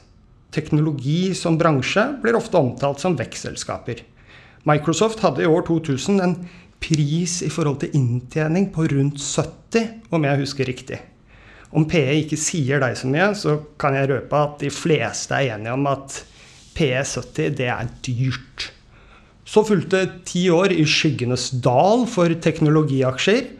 Teknologi 0.56 1.34
som 1.36 1.58
bransje 1.60 2.06
blir 2.24 2.38
ofte 2.40 2.60
omtalt 2.60 3.02
som 3.04 3.18
vekstselskaper. 3.20 4.06
Microsoft 4.66 5.20
hadde 5.22 5.44
i 5.44 5.50
år 5.50 5.66
2000 5.68 6.22
en 6.24 6.38
pris 6.82 7.42
i 7.46 7.50
forhold 7.52 7.82
til 7.84 7.98
inntjening 7.98 8.70
på 8.74 8.88
rundt 8.92 9.20
70, 9.22 10.00
om 10.16 10.26
jeg 10.26 10.42
husker 10.42 10.70
riktig. 10.70 11.02
Om 11.76 11.88
PE 11.92 12.22
ikke 12.22 12.40
sier 12.40 12.80
deg 12.80 12.96
så 12.98 13.10
mye, 13.12 13.34
så 13.36 13.58
kan 13.82 13.98
jeg 13.98 14.10
røpe 14.14 14.40
at 14.40 14.58
de 14.64 14.72
fleste 14.72 15.36
er 15.36 15.58
enige 15.58 15.76
om 15.76 15.90
at 15.92 16.22
PE 16.76 17.04
70 17.04 17.56
det 17.60 17.70
er 17.72 17.92
dyrt. 18.06 18.70
Så 19.46 19.62
fulgte 19.68 20.06
ti 20.26 20.48
år 20.50 20.74
i 20.74 20.86
skyggenes 20.90 21.52
dal 21.64 22.08
for 22.10 22.32
teknologiaksjer, 22.48 23.52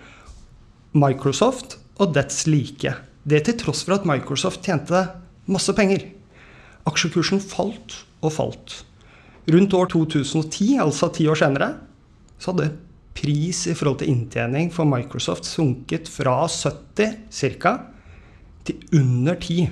Microsoft 0.96 1.78
og 2.00 2.16
dets 2.16 2.46
like. 2.48 2.96
Det 3.28 3.44
til 3.46 3.58
tross 3.60 3.84
for 3.86 4.00
at 4.00 4.08
Microsoft 4.08 4.64
tjente 4.64 5.02
masse 5.52 5.74
penger. 5.76 6.15
Aksjekursen 6.90 7.42
falt 7.42 8.02
og 8.22 8.34
falt. 8.36 8.82
Rundt 9.52 9.74
år 9.78 9.90
2010, 9.94 10.78
altså 10.82 11.10
ti 11.14 11.28
år 11.30 11.38
senere, 11.40 11.76
så 12.42 12.52
hadde 12.52 12.74
pris 13.16 13.64
i 13.70 13.76
forhold 13.78 14.02
til 14.02 14.12
inntjening 14.12 14.72
for 14.74 14.88
Microsoft 14.90 15.48
sunket 15.48 16.10
fra 16.12 16.44
70 16.50 17.16
ca. 17.62 17.78
til 18.66 18.82
under 18.98 19.38
10. 19.38 19.70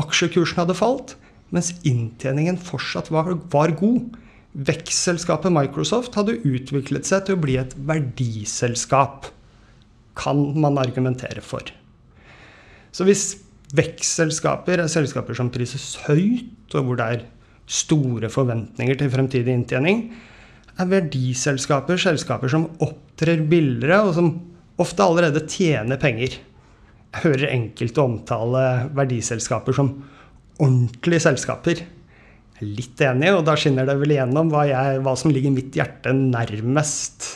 Aksjekursen 0.00 0.62
hadde 0.62 0.76
falt, 0.76 1.16
mens 1.50 1.72
inntjeningen 1.86 2.60
fortsatt 2.60 3.10
var, 3.12 3.32
var 3.52 3.74
god. 3.80 4.12
Vekstselskapet 4.52 5.52
Microsoft 5.54 6.16
hadde 6.18 6.40
utviklet 6.44 7.08
seg 7.08 7.26
til 7.26 7.36
å 7.36 7.42
bli 7.42 7.56
et 7.60 7.74
verdiselskap, 7.76 9.30
kan 10.18 10.40
man 10.58 10.78
argumentere 10.80 11.42
for. 11.44 11.64
Så 12.92 13.06
hvis 13.06 13.24
vekstselskaper 13.76 14.82
er 14.82 14.90
selskaper 14.90 15.36
som 15.36 15.50
prises 15.52 15.94
høyt, 16.06 16.74
og 16.74 16.86
hvor 16.86 16.98
det 16.98 17.06
er 17.06 17.24
store 17.70 18.30
forventninger 18.32 18.98
til 18.98 19.12
fremtidig 19.12 19.54
inntjening, 19.54 20.08
er 20.80 20.88
verdiselskaper 20.88 22.00
selskaper 22.00 22.50
som 22.50 22.66
opptrer 22.82 23.42
billigere, 23.50 24.00
og 24.06 24.14
som 24.16 24.30
ofte 24.80 25.04
allerede 25.04 25.44
tjener 25.50 26.00
penger. 26.00 26.38
Jeg 27.10 27.24
hører 27.24 27.52
enkelte 27.52 28.02
omtale 28.02 28.64
verdiselskaper 28.96 29.76
som 29.76 29.92
ordentlige 30.60 31.26
selskaper. 31.26 31.82
Jeg 32.60 32.62
er 32.64 32.74
litt 32.78 33.02
enig, 33.04 33.32
og 33.34 33.44
da 33.48 33.56
skinner 33.58 33.88
det 33.88 33.98
vel 34.00 34.14
igjennom 34.14 34.50
hva, 34.52 34.64
jeg, 34.68 35.00
hva 35.04 35.14
som 35.18 35.32
ligger 35.34 35.54
mitt 35.54 35.76
hjerte 35.76 36.14
nærmest. 36.16 37.30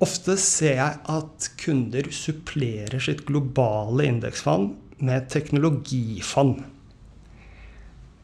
Ofte 0.00 0.36
ser 0.40 0.78
jeg 0.78 1.00
at 1.12 1.46
kunder 1.60 2.06
supplerer 2.14 3.02
sitt 3.04 3.26
globale 3.28 4.06
indeksfond 4.08 4.72
med 5.04 5.26
teknologifond. 5.32 6.62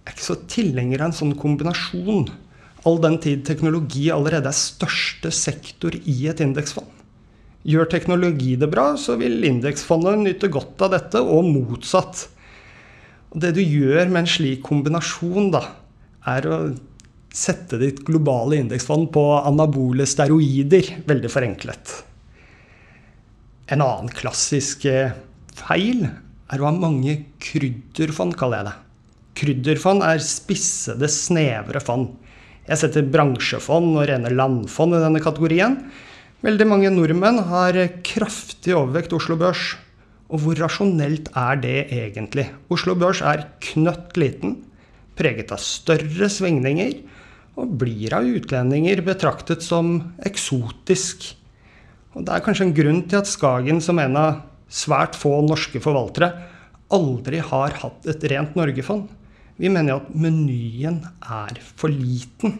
Jeg 0.06 0.08
er 0.08 0.14
ikke 0.14 0.24
så 0.24 0.38
tilhenger 0.48 1.02
av 1.02 1.10
en 1.10 1.16
sånn 1.18 1.34
kombinasjon, 1.36 2.30
all 2.86 3.00
den 3.02 3.18
tid 3.20 3.42
teknologi 3.44 4.06
allerede 4.14 4.48
er 4.48 4.56
største 4.56 5.32
sektor 5.34 5.92
i 5.98 6.16
et 6.30 6.40
indeksfond. 6.40 6.88
Gjør 7.66 7.88
teknologi 7.90 8.54
det 8.56 8.70
bra, 8.70 8.92
så 8.96 9.18
vil 9.20 9.44
indeksfondet 9.44 10.22
nyte 10.22 10.48
godt 10.54 10.84
av 10.86 10.92
dette, 10.94 11.20
og 11.20 11.48
motsatt. 11.50 12.28
Og 13.34 13.40
det 13.42 13.56
du 13.56 13.60
gjør 13.60 14.06
med 14.06 14.22
en 14.22 14.30
slik 14.30 14.62
kombinasjon, 14.64 15.50
da, 15.52 15.64
er 16.30 16.46
å 16.46 16.60
sette 17.36 17.78
ditt 17.80 18.00
globale 18.06 18.60
indeksfond 18.62 19.10
på 19.14 19.24
anabole 19.42 20.06
steroider, 20.08 20.88
veldig 21.08 21.30
forenklet. 21.32 21.92
En 23.72 23.82
annen 23.82 24.12
klassisk 24.14 24.86
eh, 24.88 25.12
feil 25.56 26.06
er 26.06 26.62
å 26.62 26.68
ha 26.68 26.72
mange 26.72 27.18
krydderfond, 27.42 28.36
kaller 28.38 28.62
jeg 28.62 28.68
det. 28.68 28.76
Krydderfond 29.36 30.04
er 30.06 30.22
spissede, 30.24 31.10
snevre 31.12 31.82
fond. 31.84 32.14
Jeg 32.66 32.80
setter 32.80 33.08
bransjefond 33.10 33.98
og 33.98 34.06
rene 34.08 34.32
landfond 34.32 34.96
i 34.96 35.02
denne 35.02 35.20
kategorien. 35.22 35.76
Veldig 36.46 36.66
mange 36.70 36.92
nordmenn 36.94 37.42
har 37.50 37.76
kraftig 38.06 38.74
overvekt 38.78 39.12
Oslo 39.16 39.36
Børs. 39.40 39.74
Og 40.32 40.40
hvor 40.42 40.58
rasjonelt 40.58 41.28
er 41.38 41.60
det 41.62 41.76
egentlig? 41.94 42.48
Oslo 42.72 42.96
Børs 42.98 43.20
er 43.22 43.44
knøtt 43.62 44.16
liten, 44.18 44.56
preget 45.18 45.52
av 45.54 45.60
større 45.62 46.30
svingninger 46.32 46.96
og 47.56 47.72
blir 47.80 48.12
av 48.16 48.26
utlendinger 48.28 49.00
betraktet 49.04 49.64
som 49.64 49.98
eksotisk. 50.28 51.32
Og 52.16 52.24
Det 52.24 52.32
er 52.32 52.44
kanskje 52.44 52.68
en 52.68 52.76
grunn 52.76 53.02
til 53.08 53.20
at 53.20 53.28
Skagen, 53.28 53.80
som 53.80 53.98
en 53.98 54.16
av 54.16 54.42
svært 54.68 55.16
få 55.16 55.40
norske 55.44 55.80
forvaltere, 55.80 56.32
aldri 56.92 57.40
har 57.42 57.76
hatt 57.82 58.06
et 58.08 58.24
rent 58.30 58.56
Norge-fond. 58.56 59.08
Vi 59.56 59.70
mener 59.72 59.96
at 59.96 60.12
menyen 60.14 61.00
er 61.20 61.60
for 61.76 61.92
liten. 61.92 62.58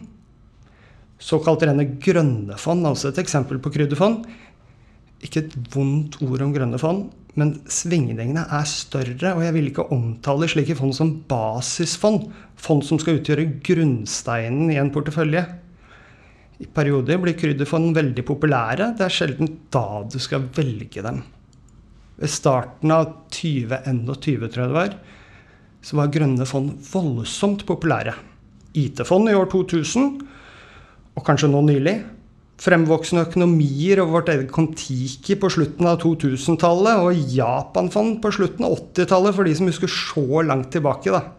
Såkalt 1.21 1.63
rene 1.65 1.85
grønne 2.01 2.57
fond 2.61 2.85
altså 2.85 3.09
et 3.09 3.21
eksempel 3.21 3.61
på 3.61 3.71
krydderfond. 3.73 4.25
Ikke 5.25 5.45
et 5.45 5.55
vondt 5.73 6.19
ord 6.25 6.43
om 6.45 6.53
grønne 6.53 6.77
fond, 6.81 7.07
men 7.37 7.55
svingningene 7.69 8.43
er 8.53 8.65
større, 8.69 9.33
og 9.33 9.41
jeg 9.45 9.53
vil 9.55 9.69
ikke 9.71 9.87
omtale 9.93 10.49
slike 10.49 10.77
fond 10.77 10.93
som 10.97 11.15
basisfond. 11.29 12.29
Fond 12.57 12.83
som 12.85 12.99
skal 13.01 13.19
utgjøre 13.19 13.45
grunnsteinen 13.63 14.71
i 14.73 14.79
en 14.81 14.91
portefølje. 14.93 15.43
I 16.57 16.65
perioder 16.73 17.19
blir 17.21 17.37
krydderfond 17.37 17.93
veldig 17.97 18.23
populære. 18.25 18.93
Det 18.97 19.05
er 19.05 19.13
sjelden 19.13 19.51
da 19.73 20.03
du 20.09 20.17
skal 20.21 20.47
velge 20.55 21.03
dem. 21.05 21.21
Ved 22.17 22.33
starten 22.33 22.93
av 22.93 23.11
2021, 23.29 24.47
tror 24.49 24.63
jeg 24.63 24.71
det 24.71 24.79
var, 24.79 24.95
så 25.85 25.99
var 25.99 26.09
grønne 26.11 26.47
fond 26.49 26.73
voldsomt 26.89 27.61
populære. 27.69 28.15
IT-fond 28.77 29.29
i 29.29 29.37
år 29.37 29.51
2000, 29.53 30.07
og 31.17 31.25
kanskje 31.25 31.49
nå 31.51 31.61
nylig, 31.65 31.95
fremvoksende 32.61 33.27
økonomier 33.27 34.01
og 34.01 34.15
vårt 34.15 34.31
eget 34.33 34.49
Kon-Tiki 34.53 35.37
på 35.37 35.49
slutten 35.53 35.85
av 35.89 35.99
2000-tallet 36.01 37.03
og 37.05 37.33
Japanfond 37.37 38.17
på 38.23 38.33
slutten 38.33 38.65
av 38.65 38.79
80-tallet, 38.79 39.37
for 39.37 39.45
de 39.45 39.53
som 39.59 39.69
husker 39.69 39.93
så 39.93 40.41
langt 40.45 40.71
tilbake. 40.73 41.13
da. 41.13 41.36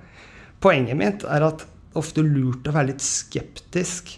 Poenget 0.63 0.99
mitt 0.99 1.27
er 1.27 1.45
at 1.47 1.63
det 1.63 1.97
er 1.97 2.01
ofte 2.03 2.23
lurt 2.23 2.67
å 2.69 2.75
være 2.75 2.93
litt 2.93 3.03
skeptisk 3.03 4.13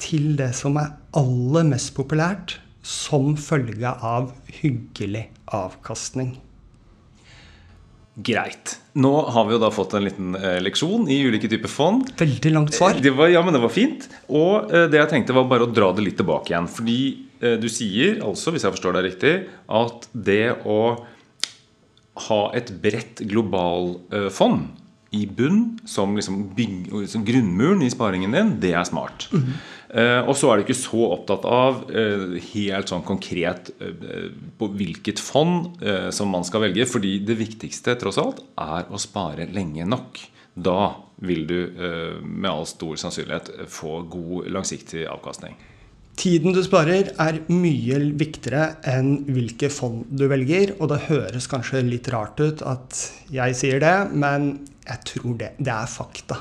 til 0.00 0.34
det 0.38 0.52
som 0.56 0.78
er 0.80 0.94
aller 1.18 1.66
mest 1.68 1.92
populært, 1.96 2.56
som 2.82 3.34
følge 3.38 3.90
av 3.90 4.30
hyggelig 4.60 5.26
avkastning. 5.54 6.38
Greit. 8.20 8.78
Nå 9.00 9.12
har 9.32 9.46
vi 9.46 9.54
jo 9.54 9.60
da 9.62 9.70
fått 9.72 9.94
en 9.96 10.04
liten 10.04 10.34
eh, 10.36 10.58
leksjon 10.64 11.06
i 11.12 11.20
ulike 11.28 11.48
typer 11.50 11.70
fond. 11.70 12.08
Veldig 12.18 12.52
langt 12.52 12.74
svar. 12.76 12.98
Det 13.00 13.12
var, 13.16 13.30
ja, 13.32 13.42
men 13.44 13.54
det 13.54 13.62
var 13.62 13.72
fint. 13.72 14.08
Og 14.28 14.72
eh, 14.72 14.88
det 14.90 14.98
jeg 14.98 15.12
tenkte 15.12 15.36
var 15.36 15.46
bare 15.50 15.68
å 15.68 15.70
dra 15.70 15.92
det 15.94 16.04
litt 16.04 16.18
tilbake 16.20 16.52
igjen. 16.52 16.68
Fordi 16.70 16.98
eh, 17.38 17.56
du 17.60 17.68
sier 17.70 18.18
altså, 18.26 18.52
hvis 18.52 18.66
jeg 18.66 18.74
forstår 18.76 18.98
deg 18.98 19.06
riktig, 19.06 19.34
at 19.70 20.10
det 20.12 20.44
å 20.66 20.80
ha 22.26 22.42
et 22.58 22.74
bredt 22.82 23.22
globalfond 23.30 24.79
i 25.10 25.24
bunn, 25.26 25.78
som 25.84 26.14
liksom 26.14 26.42
bygg, 26.54 26.90
som 27.10 27.24
grunnmuren 27.26 27.82
i 27.82 27.90
sparingen 27.90 28.34
din, 28.36 28.52
det 28.62 28.72
er 28.78 28.86
smart. 28.86 29.26
Mm. 29.34 29.52
Uh, 29.90 30.20
og 30.22 30.36
så 30.38 30.52
er 30.52 30.60
du 30.60 30.68
ikke 30.68 30.78
så 30.78 31.00
opptatt 31.16 31.46
av 31.50 31.80
eh, 31.90 32.36
helt 32.52 32.92
sånn 32.92 33.02
konkret 33.02 33.72
eh, 33.82 34.28
på 34.54 34.68
hvilket 34.70 35.18
fond 35.18 35.80
som 36.14 36.30
man 36.30 36.46
skal 36.46 36.62
velge. 36.68 36.86
Fordi 36.86 37.16
det 37.26 37.34
viktigste 37.40 37.96
tross 37.98 38.20
alt 38.22 38.44
er 38.54 38.86
å 38.86 39.00
spare 39.02 39.48
lenge 39.50 39.88
nok. 39.88 40.22
Da 40.54 40.92
vil 41.26 41.42
du 41.48 41.58
med 42.22 42.48
all 42.50 42.64
stor 42.68 42.96
sannsynlighet 43.00 43.50
få 43.70 44.00
god 44.10 44.48
langsiktig 44.54 45.04
avkastning. 45.10 45.58
Tiden 46.20 46.52
du 46.52 46.60
sparer, 46.60 47.14
er 47.22 47.38
mye 47.48 48.00
viktigere 48.20 48.74
enn 48.88 49.22
hvilke 49.30 49.70
fond 49.72 50.04
du 50.10 50.26
velger. 50.28 50.74
Og 50.76 50.90
det 50.92 51.04
høres 51.06 51.48
kanskje 51.48 51.80
litt 51.86 52.10
rart 52.12 52.40
ut 52.42 52.64
at 52.66 52.98
jeg 53.32 53.56
sier 53.56 53.80
det, 53.80 53.94
men 54.12 54.52
jeg 54.90 55.06
tror 55.12 55.36
det, 55.40 55.54
det 55.58 55.72
er 55.74 55.90
fakta. 55.90 56.38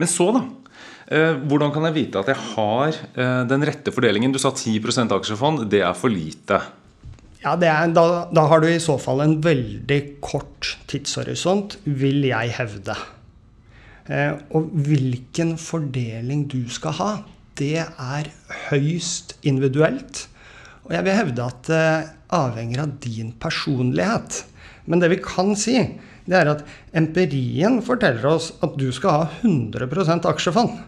Men 0.00 0.10
så, 0.10 0.30
da. 0.36 0.44
Eh, 1.10 1.38
hvordan 1.50 1.72
kan 1.74 1.88
jeg 1.88 1.96
vite 1.96 2.20
at 2.20 2.28
jeg 2.30 2.38
har 2.52 2.94
eh, 2.94 3.40
den 3.50 3.66
rette 3.66 3.92
fordelingen? 3.94 4.32
Du 4.34 4.38
sa 4.42 4.52
10% 4.54 5.10
aksjefond. 5.16 5.64
Det 5.72 5.82
er 5.82 5.96
for 5.98 6.12
lite. 6.12 6.60
Ja, 7.40 7.54
er, 7.56 7.88
da, 7.96 8.04
da, 8.30 8.44
har 8.50 8.60
du 8.60 8.68
i 8.68 8.82
så 8.82 8.98
fall 9.00 9.22
en 9.24 9.38
veldig 9.42 10.00
kort 10.22 10.74
tidshorisont, 10.90 11.78
vil 11.88 12.28
jeg 12.28 12.52
hevde. 12.58 12.96
Eh, 14.10 14.36
og 14.54 14.68
hvilken 14.86 15.56
fordeling 15.60 16.44
du 16.52 16.62
skal 16.72 16.96
ha, 17.00 17.10
det 17.58 17.86
er 17.86 18.30
høyst 18.68 19.34
individuelt. 19.42 20.26
Og 20.86 20.94
jeg 20.94 21.06
vil 21.06 21.16
hevde 21.16 21.48
at 21.48 21.66
det 21.66 21.88
avhenger 22.34 22.84
av 22.84 22.94
din 23.02 23.34
personlighet. 23.40 24.44
Men 24.86 25.02
det 25.02 25.10
vi 25.12 25.20
kan 25.24 25.56
si, 25.58 25.76
det 26.30 26.38
er 26.38 26.52
at 26.52 26.62
empirien 26.96 27.80
forteller 27.82 28.28
oss 28.30 28.52
at 28.62 28.76
du 28.78 28.88
skal 28.94 29.16
ha 29.16 29.24
100% 29.42 30.28
aksjefond. 30.30 30.78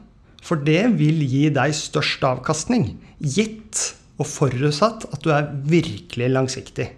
For 0.43 0.59
det 0.59 0.95
vil 0.99 1.23
gi 1.27 1.49
deg 1.55 1.75
størst 1.75 2.23
avkastning, 2.27 2.97
gitt 3.19 3.93
og 4.21 4.29
forutsatt 4.31 5.07
at 5.11 5.23
du 5.23 5.31
er 5.35 5.51
virkelig 5.71 6.31
langsiktig. 6.31 6.89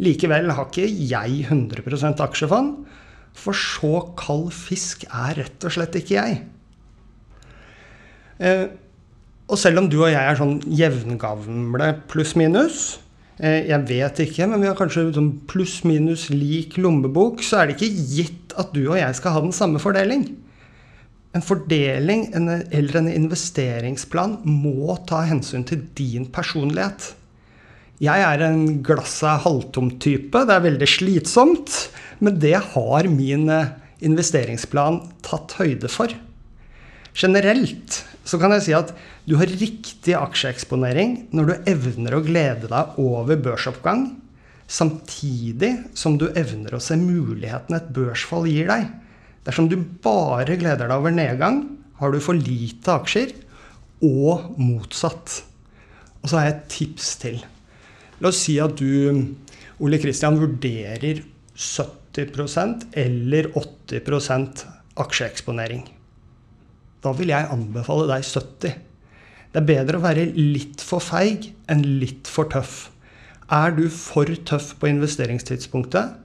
Likevel 0.00 0.52
har 0.54 0.68
ikke 0.68 0.86
jeg 0.86 1.48
100% 1.48 2.22
aksjefond, 2.24 2.74
for 3.38 3.56
så 3.56 4.02
kald 4.18 4.48
fisk 4.54 5.04
er 5.08 5.36
rett 5.42 5.64
og 5.66 5.74
slett 5.74 5.96
ikke 5.98 6.16
jeg. 6.16 6.38
Eh, 8.38 8.66
og 9.48 9.58
selv 9.60 9.82
om 9.82 9.88
du 9.90 10.00
og 10.02 10.10
jeg 10.12 10.20
er 10.20 10.38
sånn 10.38 10.58
jevngamle 10.68 11.92
pluss-minus, 12.10 12.98
jeg 13.38 13.84
vet 13.86 14.20
ikke, 14.24 14.48
men 14.50 14.62
vi 14.62 14.66
har 14.66 14.78
kanskje 14.78 15.12
sånn 15.14 15.30
pluss-minus 15.50 16.26
lik 16.32 16.74
lommebok. 16.80 17.42
Så 17.46 17.60
er 17.60 17.68
det 17.68 17.76
ikke 17.78 18.06
gitt 18.16 18.54
at 18.58 18.72
du 18.74 18.82
og 18.88 18.98
jeg 18.98 19.14
skal 19.14 19.36
ha 19.36 19.42
den 19.44 19.54
samme 19.54 19.82
fordeling. 19.82 20.24
En 21.36 21.44
fordeling 21.44 22.26
eller 22.34 22.98
en 22.98 23.10
investeringsplan 23.12 24.40
må 24.48 24.96
ta 25.06 25.22
hensyn 25.28 25.62
til 25.68 25.84
din 25.98 26.26
personlighet. 26.34 27.12
Jeg 28.02 28.22
er 28.22 28.42
en 28.46 28.80
glasset 28.86 29.42
halvtom-type, 29.42 30.46
Det 30.46 30.54
er 30.54 30.66
veldig 30.66 30.86
slitsomt. 30.86 31.90
Men 32.20 32.38
det 32.42 32.56
har 32.74 33.06
min 33.10 33.48
eh, 33.50 33.74
investeringsplan 34.02 35.00
tatt 35.26 35.54
høyde 35.58 35.90
for. 35.90 36.10
Generelt 37.18 38.02
så 38.28 38.36
kan 38.40 38.52
jeg 38.52 38.66
si 38.66 38.74
at 38.76 38.92
du 39.24 39.38
har 39.40 39.48
riktig 39.48 40.12
aksjeeksponering 40.18 41.30
når 41.36 41.48
du 41.48 41.70
evner 41.72 42.18
å 42.18 42.24
glede 42.24 42.68
deg 42.68 42.98
over 43.00 43.40
børsoppgang, 43.40 44.10
samtidig 44.68 45.72
som 45.96 46.18
du 46.20 46.26
evner 46.36 46.76
å 46.76 46.82
se 46.82 46.98
muligheten 47.00 47.78
et 47.78 47.88
børsfall 47.96 48.48
gir 48.50 48.68
deg. 48.68 48.90
Dersom 49.48 49.70
du 49.70 49.78
bare 50.04 50.58
gleder 50.60 50.90
deg 50.90 50.96
over 50.98 51.14
nedgang, 51.14 51.62
har 51.98 52.12
du 52.12 52.20
for 52.22 52.36
lite 52.36 52.98
aksjer, 53.00 53.32
og 54.04 54.52
motsatt. 54.60 55.40
Og 56.20 56.28
så 56.28 56.38
har 56.38 56.44
jeg 56.46 56.54
et 56.54 56.68
tips 56.70 57.08
til. 57.22 57.40
La 58.20 58.30
oss 58.30 58.44
si 58.44 58.58
at 58.62 58.76
du, 58.78 59.34
Ole 59.82 59.98
Kristian, 60.02 60.38
vurderer 60.38 61.24
70% 61.56 62.90
eller 62.98 63.50
80% 63.58 64.66
aksjeeksponering. 65.02 65.86
Da 67.04 67.14
vil 67.14 67.30
jeg 67.30 67.50
anbefale 67.54 68.08
deg 68.10 68.26
70 68.26 68.84
det 69.48 69.62
er 69.62 69.68
bedre 69.68 69.98
å 69.98 70.04
være 70.04 70.26
litt 70.36 70.82
for 70.84 71.00
feig 71.00 71.48
enn 71.72 71.84
litt 72.00 72.28
for 72.28 72.50
tøff. 72.52 72.90
Er 73.48 73.72
du 73.72 73.86
for 73.92 74.28
tøff 74.46 74.74
på 74.80 74.90
investeringstidspunktet, 74.90 76.18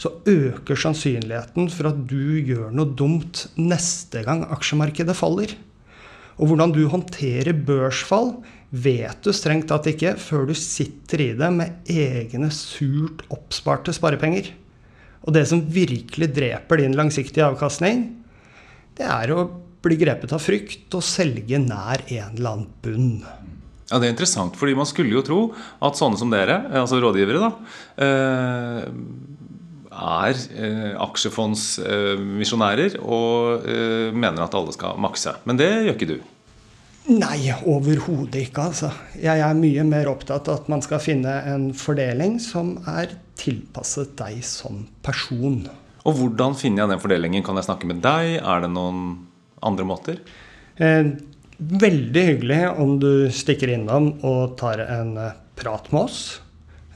så 0.00 0.12
øker 0.30 0.78
sannsynligheten 0.78 1.66
for 1.74 1.90
at 1.90 1.98
du 2.08 2.38
gjør 2.38 2.70
noe 2.72 2.94
dumt 2.96 3.48
neste 3.58 4.22
gang 4.24 4.46
aksjemarkedet 4.54 5.16
faller. 5.18 5.52
Og 6.40 6.52
hvordan 6.52 6.72
du 6.72 6.86
håndterer 6.88 7.58
børsfall, 7.66 8.36
vet 8.70 9.18
du 9.26 9.34
strengt 9.34 9.66
tatt 9.68 9.90
ikke 9.90 10.14
før 10.22 10.46
du 10.48 10.54
sitter 10.56 11.24
i 11.26 11.32
det 11.36 11.50
med 11.52 11.90
egne 11.90 12.52
surt 12.54 13.26
oppsparte 13.34 13.92
sparepenger. 13.92 14.52
Og 15.26 15.34
det 15.36 15.42
som 15.50 15.66
virkelig 15.74 16.30
dreper 16.38 16.80
din 16.80 16.94
langsiktige 16.96 17.50
avkastning, 17.50 18.06
det 18.96 19.10
er 19.10 19.34
å 19.34 19.42
blir 19.84 19.98
grepet 20.00 20.32
av 20.36 20.42
frykt 20.44 20.94
og 20.96 21.04
selge 21.04 21.58
nær 21.62 22.02
en 22.06 22.36
eller 22.36 22.50
annen 22.50 22.68
bunn. 22.84 23.24
Ja, 23.90 23.98
Det 23.98 24.06
er 24.06 24.14
interessant, 24.14 24.54
fordi 24.56 24.76
man 24.78 24.86
skulle 24.86 25.16
jo 25.16 25.22
tro 25.26 25.40
at 25.82 25.98
sånne 25.98 26.18
som 26.20 26.30
dere, 26.30 26.62
altså 26.78 27.00
rådgivere, 27.02 27.40
da, 27.42 27.50
eh, 27.98 28.84
er 29.90 30.34
eh, 30.54 30.94
aksjefondsmisjonærer 31.02 33.00
og 33.02 33.66
eh, 33.66 34.12
mener 34.14 34.42
at 34.44 34.54
alle 34.54 34.72
skal 34.76 35.00
makse. 35.02 35.34
Men 35.44 35.58
det 35.58 35.70
gjør 35.72 35.96
ikke 35.96 36.12
du? 36.12 36.20
Nei, 37.10 37.50
overhodet 37.66 38.44
ikke. 38.46 38.68
altså. 38.70 38.92
Jeg 39.18 39.42
er 39.42 39.54
mye 39.58 39.84
mer 39.88 40.06
opptatt 40.12 40.48
av 40.48 40.54
at 40.60 40.68
man 40.70 40.82
skal 40.84 41.00
finne 41.02 41.32
en 41.50 41.72
fordeling 41.74 42.38
som 42.42 42.76
er 42.86 43.16
tilpasset 43.40 44.14
deg 44.20 44.44
som 44.46 44.84
person. 45.02 45.64
Og 46.06 46.16
hvordan 46.16 46.54
finner 46.56 46.84
jeg 46.84 46.92
den 46.92 47.02
fordelingen? 47.02 47.42
Kan 47.44 47.58
jeg 47.58 47.66
snakke 47.66 47.88
med 47.90 47.98
deg? 48.04 48.38
Er 48.38 48.62
det 48.62 48.70
noen 48.72 49.29
andre 49.66 49.86
måter? 49.88 50.20
Eh, 50.76 51.12
veldig 51.58 52.24
hyggelig 52.24 52.62
om 52.80 52.96
du 53.02 53.30
stikker 53.34 53.74
innom 53.74 54.12
og 54.26 54.56
tar 54.60 54.82
en 54.86 55.16
eh, 55.20 55.38
prat 55.60 55.90
med 55.92 56.06
oss. 56.08 56.20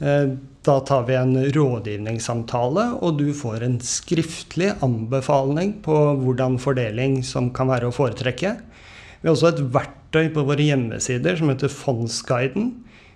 Eh, 0.01 0.35
da 0.65 0.79
tar 0.81 1.03
vi 1.05 1.17
en 1.19 1.35
rådgivningssamtale, 1.53 2.87
og 3.05 3.19
du 3.21 3.29
får 3.37 3.67
en 3.67 3.77
skriftlig 3.85 4.71
anbefaling 4.85 5.75
på 5.85 5.99
hvordan 6.23 6.57
fordeling 6.63 7.19
som 7.27 7.51
kan 7.53 7.69
være 7.69 7.91
å 7.91 7.95
foretrekke. 7.95 8.55
Vi 9.21 9.29
har 9.29 9.37
også 9.37 9.51
et 9.53 9.61
verktøy 9.75 10.31
på 10.33 10.47
våre 10.49 10.65
hjemmesider 10.65 11.37
som 11.37 11.53
heter 11.53 11.73
Fondsguiden. 11.73 12.73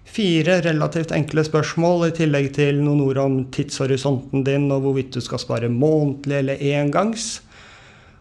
Fire 0.09 0.61
relativt 0.65 1.13
enkle 1.13 1.45
spørsmål 1.45 2.07
i 2.07 2.15
tillegg 2.17 2.51
til 2.57 2.79
noen 2.81 3.03
ord 3.05 3.21
om 3.21 3.41
tidshorisonten 3.53 4.45
din 4.45 4.71
og 4.73 4.87
hvorvidt 4.87 5.17
du 5.17 5.21
skal 5.25 5.41
spare 5.41 5.69
månedlig 5.73 6.39
eller 6.43 6.65
engangs. 6.77 7.39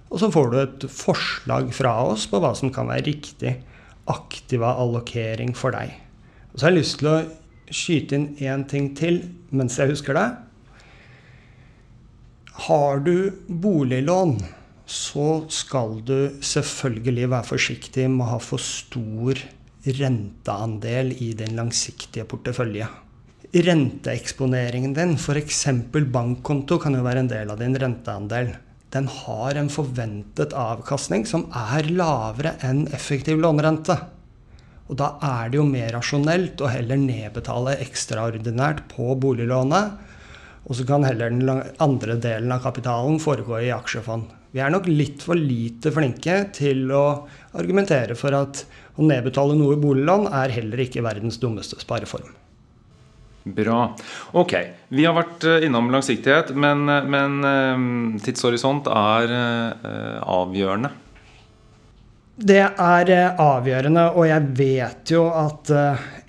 Og 0.08 0.22
så 0.22 0.30
får 0.32 0.52
du 0.52 0.58
et 0.62 0.86
forslag 0.92 1.72
fra 1.76 1.94
oss 2.08 2.28
på 2.32 2.40
hva 2.44 2.54
som 2.56 2.72
kan 2.74 2.88
være 2.90 3.10
riktig 3.10 3.58
aktiva 4.08 4.74
allokering 4.80 5.54
for 5.58 5.76
deg. 5.76 5.92
Og 6.52 6.60
så 6.60 6.68
har 6.68 6.74
jeg 6.74 6.80
lyst 6.80 7.00
til 7.02 7.10
å 7.12 7.18
skyte 7.68 8.16
inn 8.18 8.28
én 8.40 8.64
ting 8.72 8.94
til 8.96 9.20
mens 9.52 9.76
jeg 9.80 9.92
husker 9.92 10.16
det. 10.16 10.28
Har 12.68 13.04
du 13.06 13.32
boliglån, 13.48 14.40
så 14.88 15.44
skal 15.52 16.00
du 16.08 16.40
selvfølgelig 16.40 17.28
være 17.34 17.50
forsiktig 17.50 18.08
med 18.10 18.24
å 18.26 18.30
ha 18.32 18.40
for 18.42 18.64
stor 18.64 19.44
renteandel 19.88 21.12
i 21.24 21.34
din 21.38 21.60
langsiktige 21.60 22.26
portefølje. 22.28 22.88
Renteeksponeringen 23.54 24.96
din, 24.96 25.14
f.eks. 25.20 25.62
bankkonto, 26.12 26.80
kan 26.80 26.96
jo 26.96 27.04
være 27.06 27.24
en 27.24 27.30
del 27.32 27.52
av 27.52 27.60
din 27.62 27.76
renteandel 27.80 28.56
den 28.96 29.10
har 29.12 29.58
en 29.60 29.70
forventet 29.72 30.54
avkastning 30.56 31.26
som 31.28 31.48
er 31.52 31.90
lavere 31.92 32.56
enn 32.64 32.86
effektiv 32.96 33.42
lånerente. 33.44 33.98
Og 34.88 34.96
da 35.02 35.10
er 35.24 35.52
det 35.52 35.60
jo 35.60 35.66
mer 35.68 35.92
rasjonelt 35.98 36.62
å 36.64 36.72
heller 36.72 37.00
nedbetale 37.02 37.76
ekstraordinært 37.84 38.86
på 38.94 39.12
boliglånet. 39.20 39.98
Og 40.68 40.80
så 40.80 40.88
kan 40.88 41.04
heller 41.08 41.32
den 41.32 41.52
andre 41.84 42.16
delen 42.24 42.54
av 42.56 42.64
kapitalen 42.64 43.20
foregå 43.24 43.60
i 43.60 43.74
aksjefond. 43.76 44.32
Vi 44.56 44.64
er 44.64 44.72
nok 44.72 44.88
litt 44.88 45.24
for 45.24 45.36
lite 45.36 45.92
flinke 45.92 46.40
til 46.56 46.88
å 46.96 47.06
argumentere 47.60 48.16
for 48.16 48.36
at 48.36 48.64
å 48.96 49.06
nedbetale 49.06 49.60
noe 49.60 49.76
i 49.76 49.84
boliglån 49.84 50.32
er 50.32 50.56
heller 50.56 50.88
ikke 50.88 51.04
verdens 51.06 51.40
dummeste 51.44 51.80
spareform. 51.84 52.37
Bra. 53.56 53.82
Ok. 54.38 54.54
Vi 54.90 55.04
har 55.08 55.16
vært 55.18 55.44
eh, 55.48 55.66
innom 55.68 55.90
langsiktighet, 55.92 56.54
men, 56.56 56.86
eh, 56.92 57.08
men 57.08 57.42
eh, 57.48 57.84
tidshorisont 58.24 58.88
er 58.92 59.34
avgjørende. 60.24 60.94
Det 62.38 62.60
er 62.62 63.10
avgjørende, 63.42 64.04
og 64.14 64.28
jeg 64.30 64.50
vet 64.60 65.10
jo 65.10 65.24
at 65.34 65.72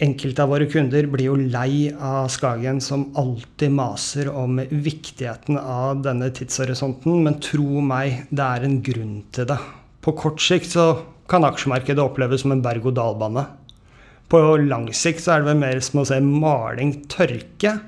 enkelte 0.01 0.41
av 0.41 0.55
våre 0.55 0.65
kunder 0.73 1.05
blir 1.13 1.27
jo 1.27 1.35
lei 1.37 1.91
av 1.93 2.31
Skagen, 2.33 2.81
som 2.81 3.11
alltid 3.21 3.75
maser 3.77 4.31
om 4.33 4.57
viktigheten 4.57 5.61
av 5.61 6.01
denne 6.07 6.31
tidshorisonten. 6.33 7.21
Men 7.27 7.37
tro 7.45 7.85
meg, 7.85 8.25
det 8.33 8.47
er 8.47 8.65
en 8.65 8.81
grunn 8.81 9.21
til 9.37 9.51
det. 9.53 9.61
På 10.01 10.17
kort 10.17 10.41
sikt 10.41 10.73
så 10.73 10.89
kan 11.29 11.45
aksjemarkedet 11.45 12.01
oppleves 12.01 12.41
som 12.41 12.57
en 12.57 12.65
berg-og-dal-bane. 12.65 13.45
På 14.29 14.41
lang 14.61 14.91
sikt 14.93 15.25
så 15.25 15.35
er 15.35 15.43
det 15.43 15.53
vel 15.53 15.63
mer 15.63 15.81
som 15.85 16.03
å 16.03 16.09
se 16.09 16.19
maling 16.25 16.93
tørke. 17.09 17.79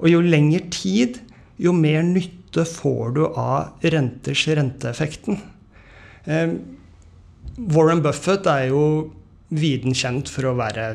Og 0.00 0.08
jo 0.10 0.22
lengre 0.24 0.62
tid, 0.72 1.20
jo 1.60 1.74
mer 1.76 2.02
nytte 2.06 2.64
får 2.66 3.12
du 3.16 3.24
av 3.28 3.84
renters 3.92 4.46
renteeffekten. 4.56 5.38
Warren 6.24 8.02
Buffett 8.02 8.48
er 8.50 8.70
jo 8.72 8.84
viden 9.54 9.94
kjent 9.94 10.32
for 10.32 10.48
å 10.48 10.56
være 10.58 10.94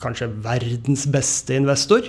kanskje 0.00 0.30
verdens 0.42 1.04
beste 1.12 1.58
investor. 1.60 2.08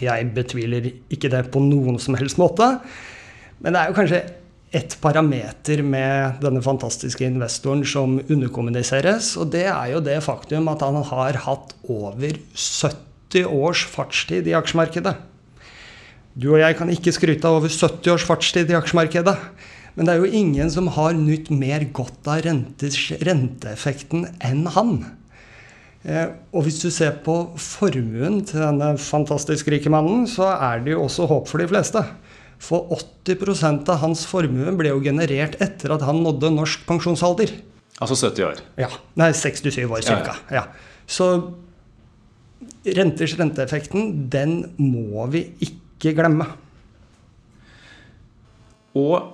Jeg 0.00 0.30
betviler 0.36 0.90
ikke 1.12 1.30
det 1.32 1.46
på 1.52 1.60
noen 1.64 1.98
som 2.02 2.16
helst 2.18 2.38
måte. 2.40 2.76
Men 3.64 3.74
det 3.74 3.80
er 3.80 3.90
jo 3.90 3.96
kanskje 3.96 4.22
ett 4.74 4.96
parameter 5.00 5.82
med 5.86 6.40
denne 6.42 6.62
fantastiske 6.62 7.24
investoren 7.24 7.84
som 7.86 8.18
underkommuniseres. 8.26 9.34
Og 9.40 9.52
det 9.54 9.66
er 9.70 9.92
jo 9.94 10.02
det 10.04 10.18
faktum 10.26 10.68
at 10.72 10.82
han 10.84 10.98
har 11.10 11.38
hatt 11.46 11.74
over 11.88 12.40
70 12.54 13.46
års 13.46 13.86
fartstid 13.90 14.48
i 14.50 14.56
aksjemarkedet. 14.58 15.14
Du 16.36 16.50
og 16.52 16.60
jeg 16.60 16.76
kan 16.76 16.90
ikke 16.92 17.14
skryte 17.16 17.48
av 17.48 17.62
over 17.62 17.72
70 17.72 18.12
års 18.12 18.26
fartstid 18.28 18.72
i 18.72 18.76
aksjemarkedet. 18.76 19.36
Men 19.96 20.08
det 20.08 20.12
er 20.12 20.20
jo 20.20 20.40
ingen 20.42 20.68
som 20.72 20.90
har 20.92 21.16
nytt 21.16 21.48
mer 21.48 21.86
godt 21.96 22.26
av 22.28 22.42
renteeffekten 22.44 24.26
enn 24.44 24.66
han. 24.74 24.98
Eh, 26.04 26.28
og 26.52 26.66
hvis 26.66 26.82
du 26.84 26.90
ser 26.92 27.16
på 27.24 27.38
formuen 27.58 28.42
til 28.46 28.60
denne 28.60 28.92
fantastisk 29.00 29.70
rike 29.72 29.90
mannen, 29.90 30.26
så 30.28 30.52
er 30.52 30.84
det 30.84 30.92
jo 30.92 31.06
også 31.06 31.30
håp 31.30 31.48
for 31.48 31.62
de 31.62 31.70
fleste. 31.70 32.04
For 32.62 32.88
80% 32.96 33.88
av 33.92 34.00
hans 34.02 34.24
formue 34.28 34.72
ble 34.78 34.94
jo 34.94 35.02
generert 35.04 35.58
etter 35.62 35.92
at 35.94 36.04
han 36.06 36.22
nådde 36.24 36.54
norsk 36.54 36.86
pensjonsalder. 36.88 37.52
Altså 38.00 38.16
70 38.18 38.46
år? 38.46 38.60
Ja. 38.80 38.90
Nei, 39.16 39.30
67 39.36 39.84
år 39.84 40.04
ca. 40.04 40.36
Ja. 40.52 40.66
Så 41.06 41.28
renters 42.96 43.36
renteeffekten, 43.38 44.28
den 44.32 44.58
må 44.80 45.26
vi 45.32 45.46
ikke 45.64 46.14
glemme. 46.16 46.48
Og 48.96 49.32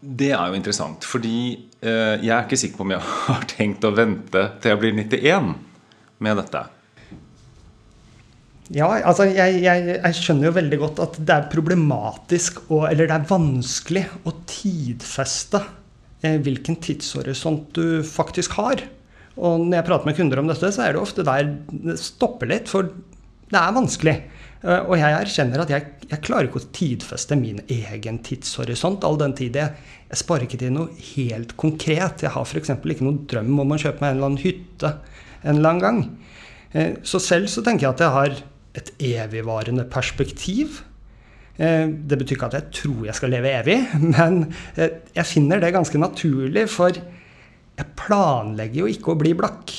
det 0.00 0.30
er 0.32 0.50
jo 0.50 0.56
interessant, 0.56 1.04
fordi 1.04 1.38
eh, 1.82 2.16
jeg 2.22 2.32
er 2.32 2.44
ikke 2.46 2.60
sikker 2.60 2.80
på 2.80 2.86
om 2.86 2.94
jeg 2.94 3.04
har 3.26 3.46
tenkt 3.50 3.84
å 3.84 3.94
vente 3.96 4.44
til 4.62 4.74
jeg 4.74 4.82
blir 4.82 4.96
91 4.96 5.54
med 6.24 6.40
dette. 6.42 6.64
Ja, 8.74 8.88
altså 9.08 9.24
jeg, 9.30 9.62
jeg, 9.64 9.84
jeg, 9.94 10.16
skjønner 10.18 10.50
jo 10.50 10.56
veldig 10.58 10.78
godt 10.82 10.98
at 11.00 11.14
det 11.24 11.34
er 11.34 11.46
problematisk 11.48 12.60
og, 12.66 12.84
eller 12.90 13.08
det 13.08 13.16
er 13.16 13.28
vanskelig 13.30 14.02
å 14.28 14.34
tidfeste 14.48 15.62
eh, 16.20 16.36
hvilken 16.44 16.76
tidshorisont 16.84 17.70
du 17.78 18.02
faktisk 18.04 18.58
har. 18.58 18.82
Og 19.38 19.62
når 19.62 19.78
jeg 19.78 19.86
prater 19.88 20.10
med 20.10 20.18
kunder 20.18 20.42
om 20.42 20.50
dette, 20.50 20.72
så 20.74 20.84
er 20.84 20.92
det 20.92 21.00
ofte 21.00 21.24
der 21.24 21.54
det 21.70 21.96
stopper 22.02 22.50
litt, 22.50 22.68
for 22.68 22.90
det 23.48 23.56
er 23.56 23.76
vanskelig. 23.78 24.16
Eh, 24.60 24.82
og 24.82 24.98
jeg 25.00 25.16
erkjenner 25.16 25.64
at 25.64 25.72
jeg, 25.72 25.88
jeg 26.10 26.24
klarer 26.26 26.50
ikke 26.50 26.60
å 26.60 26.68
tidfeste 26.76 27.38
min 27.40 27.62
egen 27.72 28.20
tidshorisont, 28.26 29.06
all 29.06 29.16
den 29.20 29.36
tid 29.38 29.56
jeg, 29.56 29.94
jeg 30.10 30.20
sparer 30.20 30.44
ikke 30.44 30.60
til 30.60 30.76
noe 30.76 31.08
helt 31.14 31.56
konkret. 31.60 32.26
Jeg 32.26 32.36
har 32.36 32.44
f.eks. 32.44 32.74
ikke 32.76 33.06
noen 33.06 33.24
drøm 33.30 33.64
om 33.64 33.72
å 33.72 33.80
kjøpe 33.80 34.04
meg 34.04 34.12
en 34.12 34.18
eller 34.18 34.32
annen 34.32 34.44
hytte 34.44 34.92
en 35.42 35.56
eller 35.56 35.70
annen 35.70 35.82
gang. 35.82 36.04
Eh, 36.72 36.94
så 37.06 37.20
selv 37.22 37.48
så 37.48 37.64
tenker 37.64 37.86
jeg 37.86 37.94
at 37.96 38.04
jeg 38.04 38.16
har 38.18 38.38
et 38.78 38.92
evigvarende 39.10 39.84
perspektiv. 39.90 40.80
Eh, 41.58 41.86
det 41.88 42.18
betyr 42.20 42.36
ikke 42.36 42.50
at 42.50 42.58
jeg 42.58 42.74
tror 42.80 43.06
jeg 43.08 43.18
skal 43.18 43.34
leve 43.34 43.52
evig, 43.60 43.78
men 44.14 44.44
eh, 44.78 45.00
jeg 45.16 45.28
finner 45.28 45.62
det 45.62 45.74
ganske 45.74 46.00
naturlig, 46.00 46.68
for 46.72 46.94
jeg 46.98 47.94
planlegger 47.98 48.82
jo 48.82 48.90
ikke 48.90 49.14
å 49.14 49.20
bli 49.20 49.34
blakk. 49.38 49.74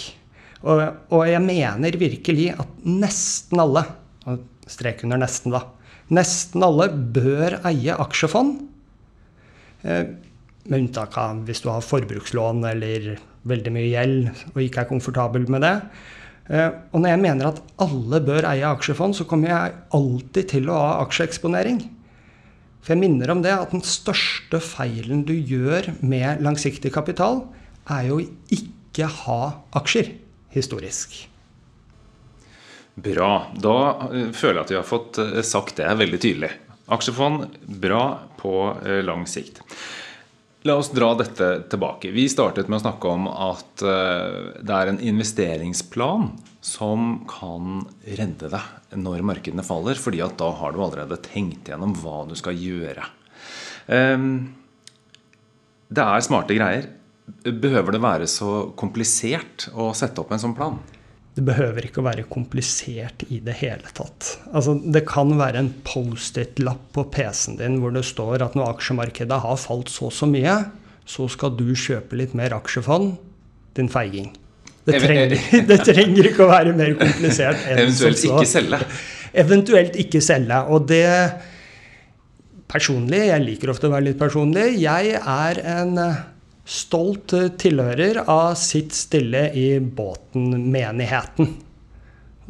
Og, 0.59 1.21
jeg 1.23 1.39
mener 1.39 1.95
virkelig 1.99 2.49
at 2.59 2.71
nesten 2.83 3.61
alle, 3.63 3.85
strek 4.69 5.05
under 5.07 5.21
nesten, 5.21 5.53
da, 5.55 5.63
nesten 6.11 6.65
alle 6.67 6.89
bør 6.91 7.61
eie 7.69 7.95
aksjefond. 7.95 8.59
Eh, 9.87 10.03
med 10.69 10.83
unntak 10.83 11.15
av 11.17 11.45
hvis 11.47 11.63
du 11.63 11.69
har 11.71 11.85
forbrukslån 11.85 12.65
eller 12.73 13.13
veldig 13.47 13.71
mye 13.73 13.87
gjeld 13.87 14.27
og 14.51 14.59
ikke 14.61 14.83
er 14.83 14.89
komfortabel 14.89 15.47
med 15.51 15.63
det. 15.63 15.75
Eh, 16.49 16.69
og 16.91 17.03
når 17.03 17.13
jeg 17.13 17.21
mener 17.21 17.51
at 17.51 17.61
alle 17.83 18.19
bør 18.25 18.47
eie 18.49 18.65
aksjefond, 18.65 19.15
så 19.17 19.27
kommer 19.29 19.51
jeg 19.51 19.77
alltid 19.95 20.51
til 20.55 20.69
å 20.71 20.77
ha 20.81 20.91
aksjeeksponering. 21.03 21.83
For 22.81 22.95
jeg 22.95 23.03
minner 23.03 23.33
om 23.33 23.43
det 23.45 23.53
at 23.53 23.75
den 23.75 23.85
største 23.85 24.61
feilen 24.63 25.25
du 25.27 25.35
gjør 25.35 25.91
med 26.01 26.41
langsiktig 26.45 26.93
kapital, 26.95 27.43
er 27.89 28.09
jo 28.09 28.21
ikke 28.53 29.09
ha 29.25 29.41
aksjer 29.77 30.15
historisk. 30.55 31.13
Bra. 32.99 33.31
Da 33.53 33.77
eh, 34.09 34.33
føler 34.33 34.59
jeg 34.59 34.65
at 34.65 34.73
vi 34.73 34.79
har 34.81 34.89
fått 34.89 35.21
eh, 35.21 35.39
sagt 35.45 35.77
det 35.77 35.93
veldig 36.01 36.21
tydelig. 36.25 36.51
Aksjefond 36.89 37.45
bra 37.77 38.03
på 38.39 38.51
lang 39.05 39.27
sikt. 39.29 39.59
La 40.67 40.75
oss 40.75 40.89
dra 40.91 41.13
dette 41.15 41.63
tilbake. 41.71 42.09
Vi 42.11 42.25
startet 42.27 42.67
med 42.67 42.81
å 42.81 42.83
snakke 42.83 43.11
om 43.13 43.29
at 43.31 43.79
eh, 43.79 44.59
det 44.59 44.75
er 44.75 44.91
en 44.91 44.99
investeringsplan 44.99 46.33
som 46.59 47.21
kan 47.31 47.85
redde 48.03 48.49
deg 48.51 48.97
når 48.99 49.23
markedene 49.23 49.63
faller, 49.63 49.95
fordi 49.95 50.19
at 50.25 50.35
da 50.41 50.49
har 50.59 50.75
du 50.75 50.81
allerede 50.83 51.21
tenkt 51.23 51.71
gjennom 51.71 51.95
hva 52.01 52.25
du 52.27 52.35
skal 52.35 52.59
gjøre. 52.59 53.07
Ehm, 53.95 54.51
det 55.87 56.03
er 56.03 56.27
smarte 56.27 56.57
greier. 56.57 56.89
Behøver 57.47 57.95
det 57.95 58.03
være 58.03 58.27
så 58.27 58.73
komplisert 58.75 59.69
å 59.71 59.93
sette 59.95 60.19
opp 60.19 60.35
en 60.35 60.43
sånn 60.43 60.57
plan? 60.57 60.75
Det 61.37 61.45
behøver 61.45 61.85
ikke 61.87 62.01
å 62.01 62.07
være 62.07 62.25
komplisert 62.27 63.23
i 63.29 63.37
det 63.45 63.55
hele 63.61 63.91
tatt. 63.95 64.33
Altså, 64.49 64.73
det 64.81 65.05
kan 65.07 65.31
være 65.39 65.61
en 65.61 65.71
Post-It-lapp 65.87 66.89
på 66.95 67.05
PC-en 67.13 67.59
din 67.61 67.77
hvor 67.83 67.93
det 67.95 68.03
står 68.07 68.43
at 68.43 68.57
når 68.57 68.73
aksjemarkedet 68.73 69.39
har 69.45 69.59
falt 69.61 69.91
så 69.93 70.09
så 70.13 70.27
mye, 70.29 70.57
så 71.09 71.29
skal 71.31 71.53
du 71.57 71.69
kjøpe 71.77 72.17
litt 72.19 72.35
mer 72.37 72.55
aksjefond. 72.57 73.15
Din 73.77 73.89
feiging. 73.91 74.33
Det 74.89 74.99
trenger, 75.03 75.35
det 75.69 75.77
trenger, 75.85 76.31
ikke 76.31 76.47
å 76.47 76.49
være 76.49 76.73
mer 76.73 76.95
komplisert 76.97 77.61
Eventuelt 77.69 78.25
ikke 78.25 78.47
selge. 78.49 78.79
Eventuelt 79.37 79.97
ikke 80.01 80.21
selge. 80.25 80.59
Og 80.73 80.89
det 80.89 81.05
Personlig, 82.69 83.23
jeg 83.31 83.41
liker 83.41 83.71
ofte 83.71 83.87
å 83.87 83.93
være 83.95 84.11
litt 84.11 84.19
personlig, 84.19 84.75
jeg 84.77 85.15
er 85.17 85.59
en 85.71 85.95
stolt 86.69 87.33
tilhører 87.61 88.21
av 88.29 88.53
Sitt 88.59 88.93
stille 88.97 89.47
i 89.57 89.79
båten-menigheten. 89.81 91.55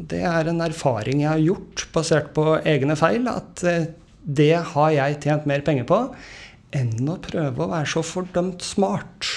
Det 0.00 0.20
er 0.24 0.48
en 0.48 0.62
erfaring 0.64 1.24
jeg 1.24 1.30
har 1.30 1.42
gjort 1.44 1.86
basert 1.94 2.30
på 2.36 2.44
egne 2.68 2.96
feil, 2.96 3.26
at 3.28 3.64
eh, 3.68 3.90
det 4.20 4.54
har 4.74 4.92
jeg 4.94 5.20
tjent 5.24 5.48
mer 5.48 5.64
penger 5.64 5.88
på 5.88 6.00
enn 6.76 7.08
å 7.10 7.18
prøve 7.20 7.64
å 7.64 7.70
være 7.72 7.88
så 7.90 8.02
fordømt 8.06 8.62
smart. 8.64 9.28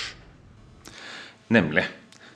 Nemlig. 1.53 1.85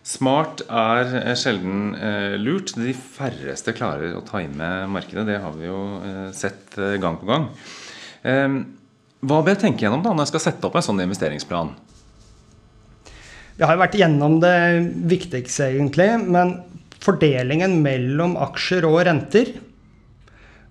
Smart 0.07 0.63
er 0.71 1.36
sjelden 1.39 1.91
eh, 1.99 2.38
lurt. 2.39 2.73
De 2.79 2.93
færreste 2.95 3.73
klarer 3.75 4.15
å 4.15 4.23
time 4.27 4.88
markedet. 4.91 5.25
Det 5.27 5.39
har 5.43 5.55
vi 5.57 5.67
jo 5.67 5.81
eh, 5.99 6.29
sett 6.36 6.77
eh, 6.79 6.95
gang 7.03 7.19
på 7.19 7.27
gang. 7.27 7.49
Eh, 8.23 8.47
hva 9.27 9.41
bør 9.41 9.51
jeg 9.53 9.63
tenke 9.65 9.83
gjennom 9.83 10.05
da 10.05 10.13
når 10.15 10.27
jeg 10.27 10.36
skal 10.36 10.45
sette 10.47 10.69
opp 10.69 10.79
en 10.79 10.88
sånn 10.88 11.03
investeringsplan? 11.03 11.75
Vi 13.58 13.65
har 13.65 13.74
jo 13.74 13.82
vært 13.82 13.98
gjennom 13.98 14.36
det 14.41 14.58
viktigste, 15.10 15.72
egentlig. 15.72 16.12
Men 16.30 16.60
fordelingen 17.02 17.80
mellom 17.82 18.36
aksjer 18.41 18.86
og 18.86 19.00
renter 19.08 19.50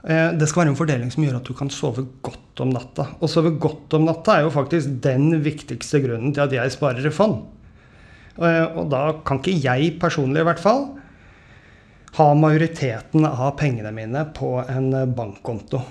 eh, 0.06 0.30
det 0.38 0.46
skal 0.46 0.62
være 0.62 0.72
en 0.74 0.78
fordeling 0.78 1.10
som 1.14 1.26
gjør 1.26 1.40
at 1.40 1.50
du 1.50 1.54
kan 1.58 1.72
sove 1.72 2.06
godt 2.26 2.62
om 2.62 2.70
natta. 2.74 3.08
Å 3.18 3.30
sove 3.30 3.56
godt 3.62 3.96
om 3.98 4.06
natta 4.06 4.38
er 4.38 4.46
jo 4.46 4.54
faktisk 4.54 5.00
den 5.04 5.32
viktigste 5.42 6.02
grunnen 6.04 6.34
til 6.34 6.46
at 6.46 6.54
jeg 6.54 6.76
sparer 6.76 7.06
i 7.06 7.14
fond. 7.14 7.42
Eh, 8.38 8.64
og 8.76 8.86
da 8.94 9.02
kan 9.26 9.42
ikke 9.42 9.58
jeg 9.58 9.96
personlig 10.02 10.44
i 10.44 10.48
hvert 10.50 10.62
fall 10.62 10.86
ha 12.16 12.30
majoriteten 12.38 13.26
av 13.28 13.56
pengene 13.58 13.90
mine 13.92 14.22
på 14.36 14.54
en 14.62 14.92
bankkonto. 15.16 15.82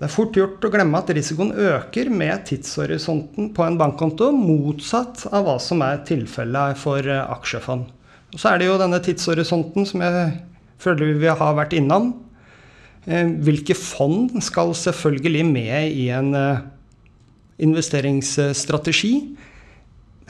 Det 0.00 0.06
er 0.06 0.12
fort 0.14 0.32
gjort 0.32 0.62
å 0.64 0.68
glemme 0.72 0.96
at 0.96 1.10
risikoen 1.12 1.50
øker 1.52 2.08
med 2.08 2.46
tidshorisonten 2.48 3.50
på 3.52 3.64
en 3.66 3.74
bankkonto, 3.76 4.30
motsatt 4.32 5.26
av 5.28 5.44
hva 5.44 5.58
som 5.60 5.82
er 5.84 5.98
tilfellet 6.08 6.78
for 6.80 7.04
eh, 7.04 7.20
aksjefond. 7.34 7.90
Og 8.32 8.40
så 8.40 8.48
er 8.48 8.62
det 8.62 8.70
jo 8.70 8.78
denne 8.80 9.00
tidshorisonten 9.04 9.84
som 9.90 10.00
jeg 10.00 10.30
føler 10.80 11.20
vi 11.20 11.28
har 11.28 11.58
vært 11.58 11.76
innom. 11.76 12.14
Eh, 13.04 13.28
hvilke 13.44 13.76
fond 13.76 14.32
skal 14.40 14.72
selvfølgelig 14.72 15.44
med 15.50 15.92
i 15.92 16.06
en 16.16 16.32
eh, 16.38 16.62
investeringsstrategi? 17.68 19.12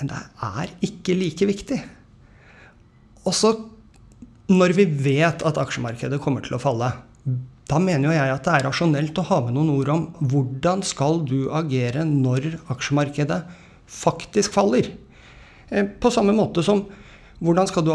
Men 0.00 0.11
det 0.11 0.18
er 0.50 0.74
ikke 0.90 1.14
like 1.14 1.46
viktig. 1.46 1.78
Også 3.22 3.54
når 4.50 4.74
vi 4.83 4.90
vet 5.06 5.46
at 5.46 5.62
aksjemarkedet 5.62 6.18
kommer 6.26 6.42
til 6.42 6.59
å 6.59 6.62
falle, 6.66 6.90
da 7.70 7.78
mener 7.78 8.09
jo 8.09 8.16
jeg 8.16 8.35
at 8.35 8.46
det 8.46 8.54
er 8.56 8.66
rasjonelt 8.66 9.18
å 9.22 9.26
ha 9.28 9.38
med 9.46 9.54
noen 9.54 9.70
ord 9.76 9.90
om 9.94 10.06
hvordan 10.33 10.83
skal 10.87 11.20
du 11.22 11.52
agere 11.54 12.02
når 12.09 12.56
aksjemarkedet 12.72 13.40
faktisk 13.90 14.56
faller. 14.56 14.90
Eh, 15.70 15.87
på 15.87 16.11
samme 16.11 16.35
måte 16.35 16.64
som 16.66 16.83
hvordan 17.38 17.70
skal 17.70 17.87
du 17.87 17.92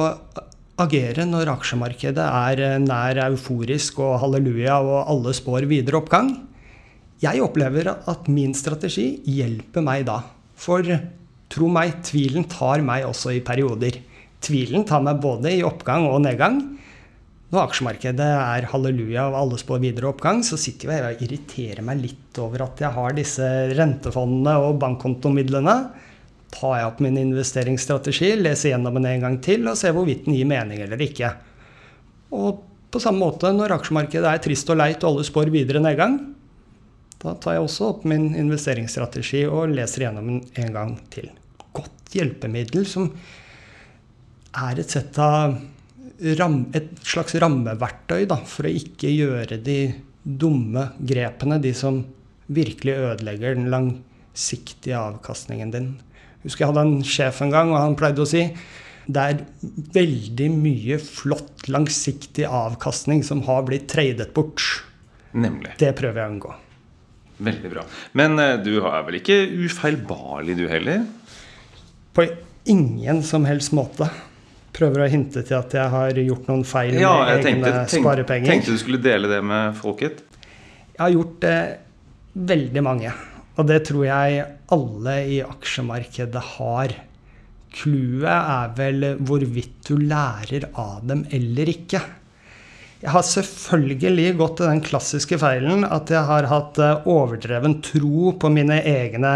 agere 0.80 1.26
når 1.28 1.52
aksjemarkedet 1.58 2.24
er 2.24 2.64
eh, 2.64 2.78
nær 2.84 3.20
euforisk 3.28 4.00
og 4.06 4.20
halleluja 4.24 4.80
og 4.80 5.12
alle 5.12 5.36
spår 5.36 5.68
videre 5.72 6.00
oppgang? 6.00 6.32
Jeg 7.24 7.44
opplever 7.44 7.92
at 7.96 8.32
min 8.32 8.56
strategi 8.56 9.10
hjelper 9.28 9.84
meg 9.84 10.08
da. 10.08 10.22
For 10.56 10.88
tro 11.52 11.68
meg, 11.72 12.00
tvilen 12.08 12.48
tar 12.52 12.84
meg 12.84 13.08
også 13.08 13.36
i 13.36 13.44
perioder. 13.44 14.00
Tvilen 14.44 14.88
tar 14.88 15.04
meg 15.04 15.20
både 15.24 15.52
i 15.52 15.64
oppgang 15.68 16.08
og 16.08 16.22
nedgang. 16.24 16.62
Når 17.54 17.70
aksjemarkedet 17.70 18.26
er 18.26 18.66
halleluja 18.72 19.28
og 19.30 19.38
alle 19.38 19.58
spår 19.62 19.82
videre 19.84 20.10
oppgang, 20.10 20.42
så 20.44 20.58
sitter 20.58 20.92
jeg 20.92 21.06
og 21.06 21.24
irriterer 21.26 21.86
meg 21.86 22.02
litt 22.02 22.40
over 22.42 22.66
at 22.66 22.82
jeg 22.82 22.92
har 22.96 23.16
disse 23.16 23.50
rentefondene 23.78 24.56
og 24.64 24.80
bankkontomidlene. 24.82 25.76
Tar 26.56 26.78
jeg 26.80 26.88
opp 26.90 27.04
min 27.06 27.20
investeringsstrategi, 27.22 28.32
leser 28.40 28.74
gjennom 28.74 28.98
den 28.98 29.10
en 29.12 29.28
gang 29.28 29.38
til 29.46 29.68
og 29.70 29.78
ser 29.78 29.94
hvorvidt 29.96 30.26
den 30.26 30.38
gir 30.40 30.50
mening 30.50 30.82
eller 30.88 31.04
ikke. 31.06 31.36
Og 32.34 32.64
på 32.92 33.02
samme 33.04 33.22
måte, 33.22 33.52
når 33.54 33.76
aksjemarkedet 33.78 34.32
er 34.32 34.42
trist 34.42 34.70
og 34.72 34.80
leit 34.80 35.04
og 35.04 35.12
alle 35.12 35.28
spår 35.28 35.54
videre 35.54 35.84
nedgang, 35.84 36.18
da 37.22 37.36
tar 37.42 37.58
jeg 37.58 37.66
også 37.66 37.92
opp 37.94 38.04
min 38.10 38.32
investeringsstrategi 38.38 39.46
og 39.50 39.74
leser 39.76 40.08
gjennom 40.08 40.28
den 40.32 40.42
en 40.64 40.74
gang 40.74 40.98
til. 41.14 41.30
Godt 41.76 42.16
hjelpemiddel 42.16 42.86
som 42.90 43.10
er 44.56 44.82
et 44.82 44.92
sett 44.92 45.18
av 45.22 45.58
ram, 46.40 46.66
et 46.76 46.92
slags 47.06 47.36
rammeverktøy 47.42 48.26
da, 48.30 48.40
for 48.48 48.68
å 48.68 48.74
ikke 48.74 49.12
gjøre 49.12 49.60
de 49.64 49.80
dumme 50.26 50.90
grepene, 51.00 51.60
de 51.62 51.74
som 51.78 52.02
virkelig 52.46 52.96
ødelegger 52.96 53.58
den 53.58 53.70
langsiktige 53.74 54.98
avkastningen 55.00 55.74
din. 55.74 55.94
Husker 56.46 56.66
jeg 56.66 56.74
hadde 56.74 56.86
en 56.86 57.06
sjef 57.06 57.42
en 57.42 57.54
gang, 57.54 57.74
og 57.74 57.82
han 57.82 57.98
pleide 58.00 58.24
å 58.24 58.30
si 58.30 58.48
det 59.06 59.22
er 59.22 59.42
veldig 59.94 60.48
mye 60.50 60.98
flott, 61.02 61.68
langsiktig 61.70 62.48
avkastning 62.50 63.22
som 63.26 63.44
har 63.46 63.66
blitt 63.68 63.86
tradet 63.92 64.32
bort. 64.34 64.64
Nemlig. 65.38 65.76
Det 65.78 65.92
prøver 65.98 66.22
jeg 66.22 66.26
å 66.26 66.34
unngå. 66.34 66.54
Veldig 67.46 67.70
bra. 67.70 67.84
Men 68.18 68.40
uh, 68.40 68.56
du 68.64 68.80
er 68.80 69.06
vel 69.06 69.20
ikke 69.20 69.38
ufeilbarlig, 69.68 70.56
du 70.58 70.66
heller? 70.72 71.04
På 72.16 72.26
ingen 72.72 73.22
som 73.28 73.46
helst 73.46 73.76
måte 73.76 74.08
prøver 74.76 75.06
å 75.06 75.10
hinte 75.12 75.44
til 75.46 75.58
at 75.58 75.74
jeg 75.76 75.92
har 75.94 76.20
gjort 76.20 76.50
noen 76.52 76.66
feil 76.68 76.98
ja, 77.00 77.14
med 77.22 77.32
egne 77.38 77.46
tenkte, 77.48 77.72
tenk, 77.78 78.04
sparepenger. 78.04 78.52
Tenkte 78.52 78.76
du 78.76 78.82
skulle 78.82 79.02
dele 79.04 79.32
det 79.32 79.40
med 79.46 79.78
folket? 79.80 80.22
Jeg 80.96 81.02
har 81.02 81.16
gjort 81.16 81.40
det 81.46 81.58
veldig 82.54 82.84
mange. 82.86 83.14
Og 83.56 83.68
det 83.70 83.82
tror 83.88 84.04
jeg 84.08 84.44
alle 84.76 85.16
i 85.32 85.40
aksjemarkedet 85.46 86.44
har. 86.58 86.96
Clouet 87.76 88.28
er 88.32 88.76
vel 88.76 89.08
hvorvidt 89.28 89.90
du 89.90 89.98
lærer 90.00 90.70
av 90.80 91.04
dem 91.08 91.26
eller 91.36 91.72
ikke. 91.72 92.02
Jeg 93.04 93.12
har 93.14 93.26
selvfølgelig 93.28 94.30
gått 94.40 94.58
til 94.60 94.72
den 94.72 94.84
klassiske 94.84 95.38
feilen 95.40 95.84
at 95.86 96.12
jeg 96.12 96.26
har 96.26 96.48
hatt 96.50 96.80
eh, 96.82 97.08
overdreven 97.12 97.78
tro 97.86 98.32
på 98.40 98.50
mine 98.50 98.80
egne 98.82 99.34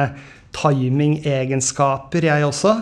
timingegenskaper, 0.56 2.26
jeg 2.26 2.48
også 2.48 2.74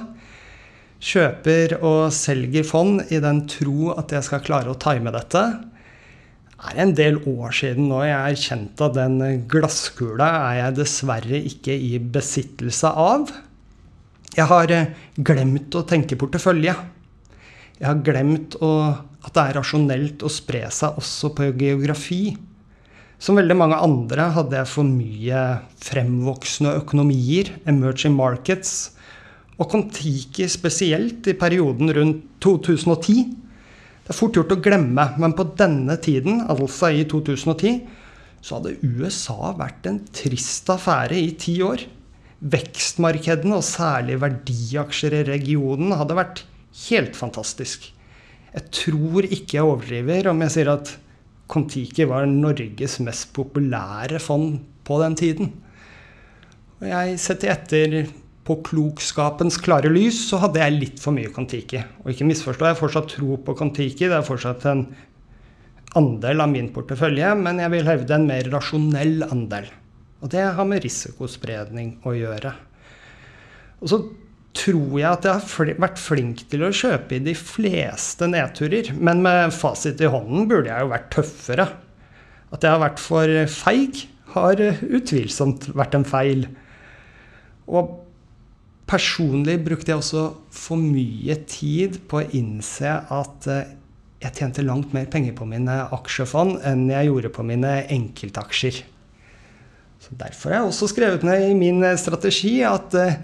kjøper 1.04 1.78
og 1.80 2.12
selger 2.16 2.66
fond 2.66 3.04
i 3.14 3.20
den 3.22 3.44
tro 3.50 3.92
at 3.94 4.14
jeg 4.16 4.26
skal 4.26 4.44
klare 4.46 4.74
å 4.74 4.80
time 4.82 5.14
dette. 5.14 5.44
Det 6.58 6.72
er 6.72 6.82
en 6.82 6.94
del 6.98 7.20
år 7.30 7.54
siden 7.54 7.86
nå 7.92 8.02
jeg 8.08 8.34
erkjente 8.34 8.88
at 8.88 8.96
den 8.98 9.44
glasskula 9.50 10.30
er 10.50 10.56
jeg 10.64 10.78
dessverre 10.80 11.42
ikke 11.52 11.76
i 11.76 12.00
besittelse 12.02 12.90
av. 12.90 13.30
Jeg 14.38 14.50
har 14.50 14.74
eh, 14.74 14.90
glemt 15.18 15.78
å 15.78 15.86
tenke 15.88 16.18
portefølje. 16.18 16.74
Jeg 17.78 17.86
har 17.86 18.02
glemt 18.02 18.58
å, 18.66 18.72
at 19.22 19.34
det 19.38 19.44
er 19.44 19.58
rasjonelt 19.60 20.26
å 20.26 20.34
spre 20.34 20.66
seg 20.74 20.98
også 20.98 21.32
på 21.38 21.52
geografi. 21.62 22.36
Som 23.22 23.38
veldig 23.38 23.58
mange 23.58 23.78
andre 23.82 24.28
hadde 24.34 24.58
jeg 24.60 24.70
for 24.70 24.86
mye 24.86 25.44
fremvoksende 25.82 26.76
økonomier, 26.82 27.54
emerging 27.70 28.18
markets, 28.18 28.97
og 29.58 29.70
Kon-Tiki 29.72 30.46
spesielt 30.52 31.28
i 31.30 31.36
perioden 31.38 31.90
rundt 31.98 32.26
2010. 32.46 33.24
Det 34.06 34.14
er 34.14 34.18
fort 34.18 34.38
gjort 34.38 34.54
å 34.54 34.60
glemme, 34.64 35.08
men 35.20 35.34
på 35.36 35.48
denne 35.60 35.98
tiden, 36.00 36.44
altså 36.46 36.92
i 36.94 37.04
2010, 37.10 37.82
så 38.46 38.60
hadde 38.60 38.78
USA 38.86 39.52
vært 39.58 39.90
en 39.90 40.00
trist 40.16 40.70
affære 40.72 41.18
i 41.18 41.32
ti 41.42 41.58
år. 41.66 41.84
Vekstmarkedene, 42.38 43.58
og 43.58 43.66
særlig 43.66 44.20
verdiaksjer 44.22 45.18
i 45.18 45.26
regionen, 45.28 45.96
hadde 45.98 46.20
vært 46.20 46.44
helt 46.86 47.18
fantastisk. 47.18 47.90
Jeg 48.54 48.72
tror 48.74 49.26
ikke 49.26 49.58
jeg 49.58 49.66
overdriver 49.66 50.30
om 50.32 50.46
jeg 50.46 50.54
sier 50.54 50.72
at 50.78 50.94
Kon-Tiki 51.52 52.06
var 52.08 52.30
Norges 52.30 53.00
mest 53.04 53.32
populære 53.36 54.22
fond 54.22 54.60
på 54.88 55.02
den 55.02 55.18
tiden. 55.18 55.52
Og 56.78 56.88
jeg 56.92 57.20
setter 57.22 57.54
etter 57.56 58.00
på 58.48 58.56
klokskapens 58.64 59.58
klare 59.60 59.90
lys 59.92 60.22
så 60.30 60.40
hadde 60.40 60.62
jeg 60.62 60.76
litt 60.78 61.02
for 61.04 61.16
mye 61.16 61.32
Kon-Tiki. 61.36 61.82
Og 62.04 62.14
ikke 62.14 62.28
misforstå, 62.30 62.64
jeg 62.64 62.78
har 62.78 62.80
fortsatt 62.80 63.10
tro 63.12 63.36
på 63.44 63.56
Kon-Tiki. 63.60 64.08
Det 64.08 64.16
er 64.16 64.28
fortsatt 64.28 64.64
en 64.72 64.86
andel 66.00 66.44
av 66.44 66.52
min 66.52 66.70
portefølje, 66.76 67.34
men 67.42 67.60
jeg 67.64 67.74
vil 67.74 67.90
hevde 67.90 68.16
en 68.16 68.30
mer 68.30 68.48
rasjonell 68.54 69.28
andel. 69.28 69.68
Og 70.24 70.32
det 70.34 70.46
har 70.58 70.70
med 70.70 70.82
risikospredning 70.86 71.98
å 72.08 72.16
gjøre. 72.16 72.54
Og 73.84 73.92
så 73.92 74.02
tror 74.58 74.96
jeg 74.98 75.10
at 75.10 75.28
jeg 75.28 75.44
har 75.44 75.74
vært 75.84 76.02
flink 76.02 76.48
til 76.50 76.66
å 76.66 76.74
kjøpe 76.74 77.20
i 77.20 77.24
de 77.28 77.36
fleste 77.38 78.32
nedturer. 78.32 78.94
Men 78.96 79.22
med 79.26 79.54
fasit 79.54 80.02
i 80.02 80.10
hånden 80.10 80.48
burde 80.50 80.72
jeg 80.72 80.86
jo 80.86 80.94
vært 80.96 81.12
tøffere. 81.14 81.68
At 82.56 82.64
jeg 82.64 82.74
har 82.74 82.84
vært 82.88 83.04
for 83.04 83.38
feig, 83.52 84.08
har 84.34 84.62
utvilsomt 84.62 85.70
vært 85.78 85.96
en 85.98 86.08
feil. 86.08 86.48
Og 87.68 88.07
Personlig 88.88 89.58
brukte 89.66 89.92
jeg 89.92 90.00
også 90.00 90.22
for 90.56 90.80
mye 90.80 91.36
tid 91.50 92.00
på 92.08 92.22
å 92.22 92.28
innse 92.38 92.94
at 93.12 93.48
eh, 93.52 93.74
jeg 94.24 94.40
tjente 94.40 94.64
langt 94.64 94.94
mer 94.96 95.10
penger 95.12 95.36
på 95.36 95.46
mine 95.50 95.76
aksjefond 95.94 96.62
enn 96.66 96.86
jeg 96.90 97.10
gjorde 97.10 97.32
på 97.36 97.44
mine 97.46 97.74
enkeltaksjer. 97.94 98.80
Så 100.00 100.16
Derfor 100.16 100.54
har 100.54 100.62
jeg 100.62 100.72
også 100.72 100.90
skrevet 100.94 101.28
ned 101.28 101.50
i 101.50 101.58
min 101.60 101.84
eh, 101.84 102.00
strategi 102.00 102.62
at 102.64 102.96
eh, 102.96 103.20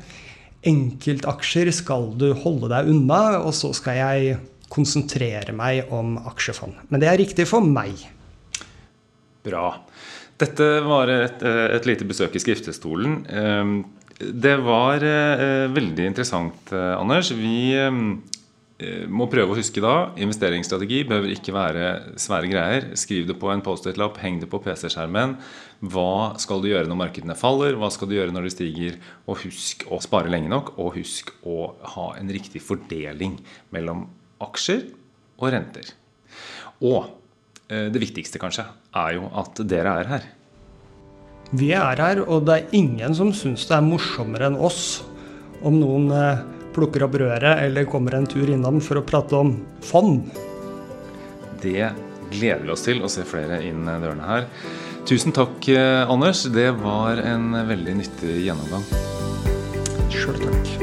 enkeltaksjer 0.68 1.72
skal 1.80 2.12
du 2.20 2.34
holde 2.44 2.68
deg 2.74 2.92
unna, 2.92 3.24
og 3.40 3.56
så 3.56 3.72
skal 3.76 4.02
jeg 4.02 4.38
konsentrere 4.74 5.56
meg 5.56 5.96
om 5.96 6.18
aksjefond. 6.28 6.76
Men 6.92 7.00
det 7.00 7.08
er 7.08 7.20
riktig 7.24 7.48
for 7.48 7.64
meg. 7.64 8.04
Bra. 9.48 9.70
Dette 10.44 10.70
var 10.84 11.08
et, 11.14 11.44
et 11.44 11.88
lite 11.88 12.08
besøk 12.10 12.36
i 12.36 12.42
skriftestolen. 12.42 13.20
Det 14.32 14.56
var 14.64 15.04
eh, 15.04 15.68
veldig 15.74 16.08
interessant, 16.12 16.72
eh, 16.72 16.94
Anders. 16.96 17.32
Vi 17.36 17.74
eh, 17.76 17.92
må 19.12 19.28
prøve 19.32 19.54
å 19.54 19.58
huske 19.58 19.82
da. 19.84 20.14
Investeringsstrategi 20.22 21.04
behøver 21.10 21.34
ikke 21.36 21.56
være 21.56 21.92
svære 22.22 22.50
greier. 22.52 22.88
Skriv 23.00 23.28
det 23.30 23.38
på 23.42 23.52
en 23.54 23.64
Post-It-lapp, 23.66 24.20
heng 24.24 24.40
det 24.42 24.50
på 24.52 24.62
PC-skjermen. 24.64 25.38
Hva 25.94 26.34
skal 26.42 26.64
du 26.64 26.70
gjøre 26.72 26.90
når 26.90 27.00
markedene 27.00 27.38
faller? 27.38 27.78
Hva 27.80 27.92
skal 27.94 28.10
du 28.10 28.18
gjøre 28.18 28.34
når 28.36 28.48
de 28.48 28.54
stiger? 28.56 29.00
Og 29.28 29.42
husk 29.44 29.88
å 29.92 30.00
spare 30.04 30.32
lenge 30.32 30.52
nok, 30.52 30.76
og 30.80 30.96
husk 30.98 31.34
å 31.48 31.74
ha 31.96 32.08
en 32.20 32.32
riktig 32.34 32.64
fordeling 32.64 33.38
mellom 33.76 34.08
aksjer 34.44 34.88
og 35.40 35.52
renter. 35.54 35.92
Og 36.84 37.06
eh, 37.70 37.90
det 37.94 38.02
viktigste 38.04 38.42
kanskje 38.42 38.68
er 39.00 39.18
jo 39.20 39.28
at 39.40 39.62
dere 39.68 40.00
er 40.02 40.16
her. 40.16 40.32
Vi 41.54 41.70
er 41.78 42.00
her, 42.02 42.24
og 42.26 42.48
det 42.48 42.56
er 42.56 42.72
ingen 42.74 43.14
som 43.14 43.30
syns 43.36 43.68
det 43.70 43.76
er 43.78 43.86
morsommere 43.86 44.50
enn 44.50 44.58
oss 44.58 45.04
om 45.64 45.78
noen 45.78 46.10
eh, 46.14 46.42
plukker 46.74 47.06
opp 47.06 47.18
røret 47.22 47.62
eller 47.62 47.86
kommer 47.90 48.18
en 48.18 48.26
tur 48.30 48.50
innom 48.50 48.80
for 48.82 48.98
å 49.00 49.06
prate 49.06 49.38
om 49.38 49.54
fond. 49.86 50.26
Det 51.62 51.92
gleder 52.34 52.66
vi 52.66 52.74
oss 52.74 52.88
til 52.88 53.04
å 53.06 53.12
se 53.12 53.26
flere 53.28 53.62
inn 53.68 53.86
dørene 53.86 54.26
her. 54.32 54.48
Tusen 55.06 55.36
takk, 55.36 55.70
eh, 55.70 56.02
Anders. 56.10 56.46
Det 56.50 56.72
var 56.82 57.22
en 57.22 57.52
veldig 57.70 58.00
nyttig 58.02 58.40
gjennomgang. 58.48 58.88
Sjøl 60.10 60.42
takk. 60.42 60.83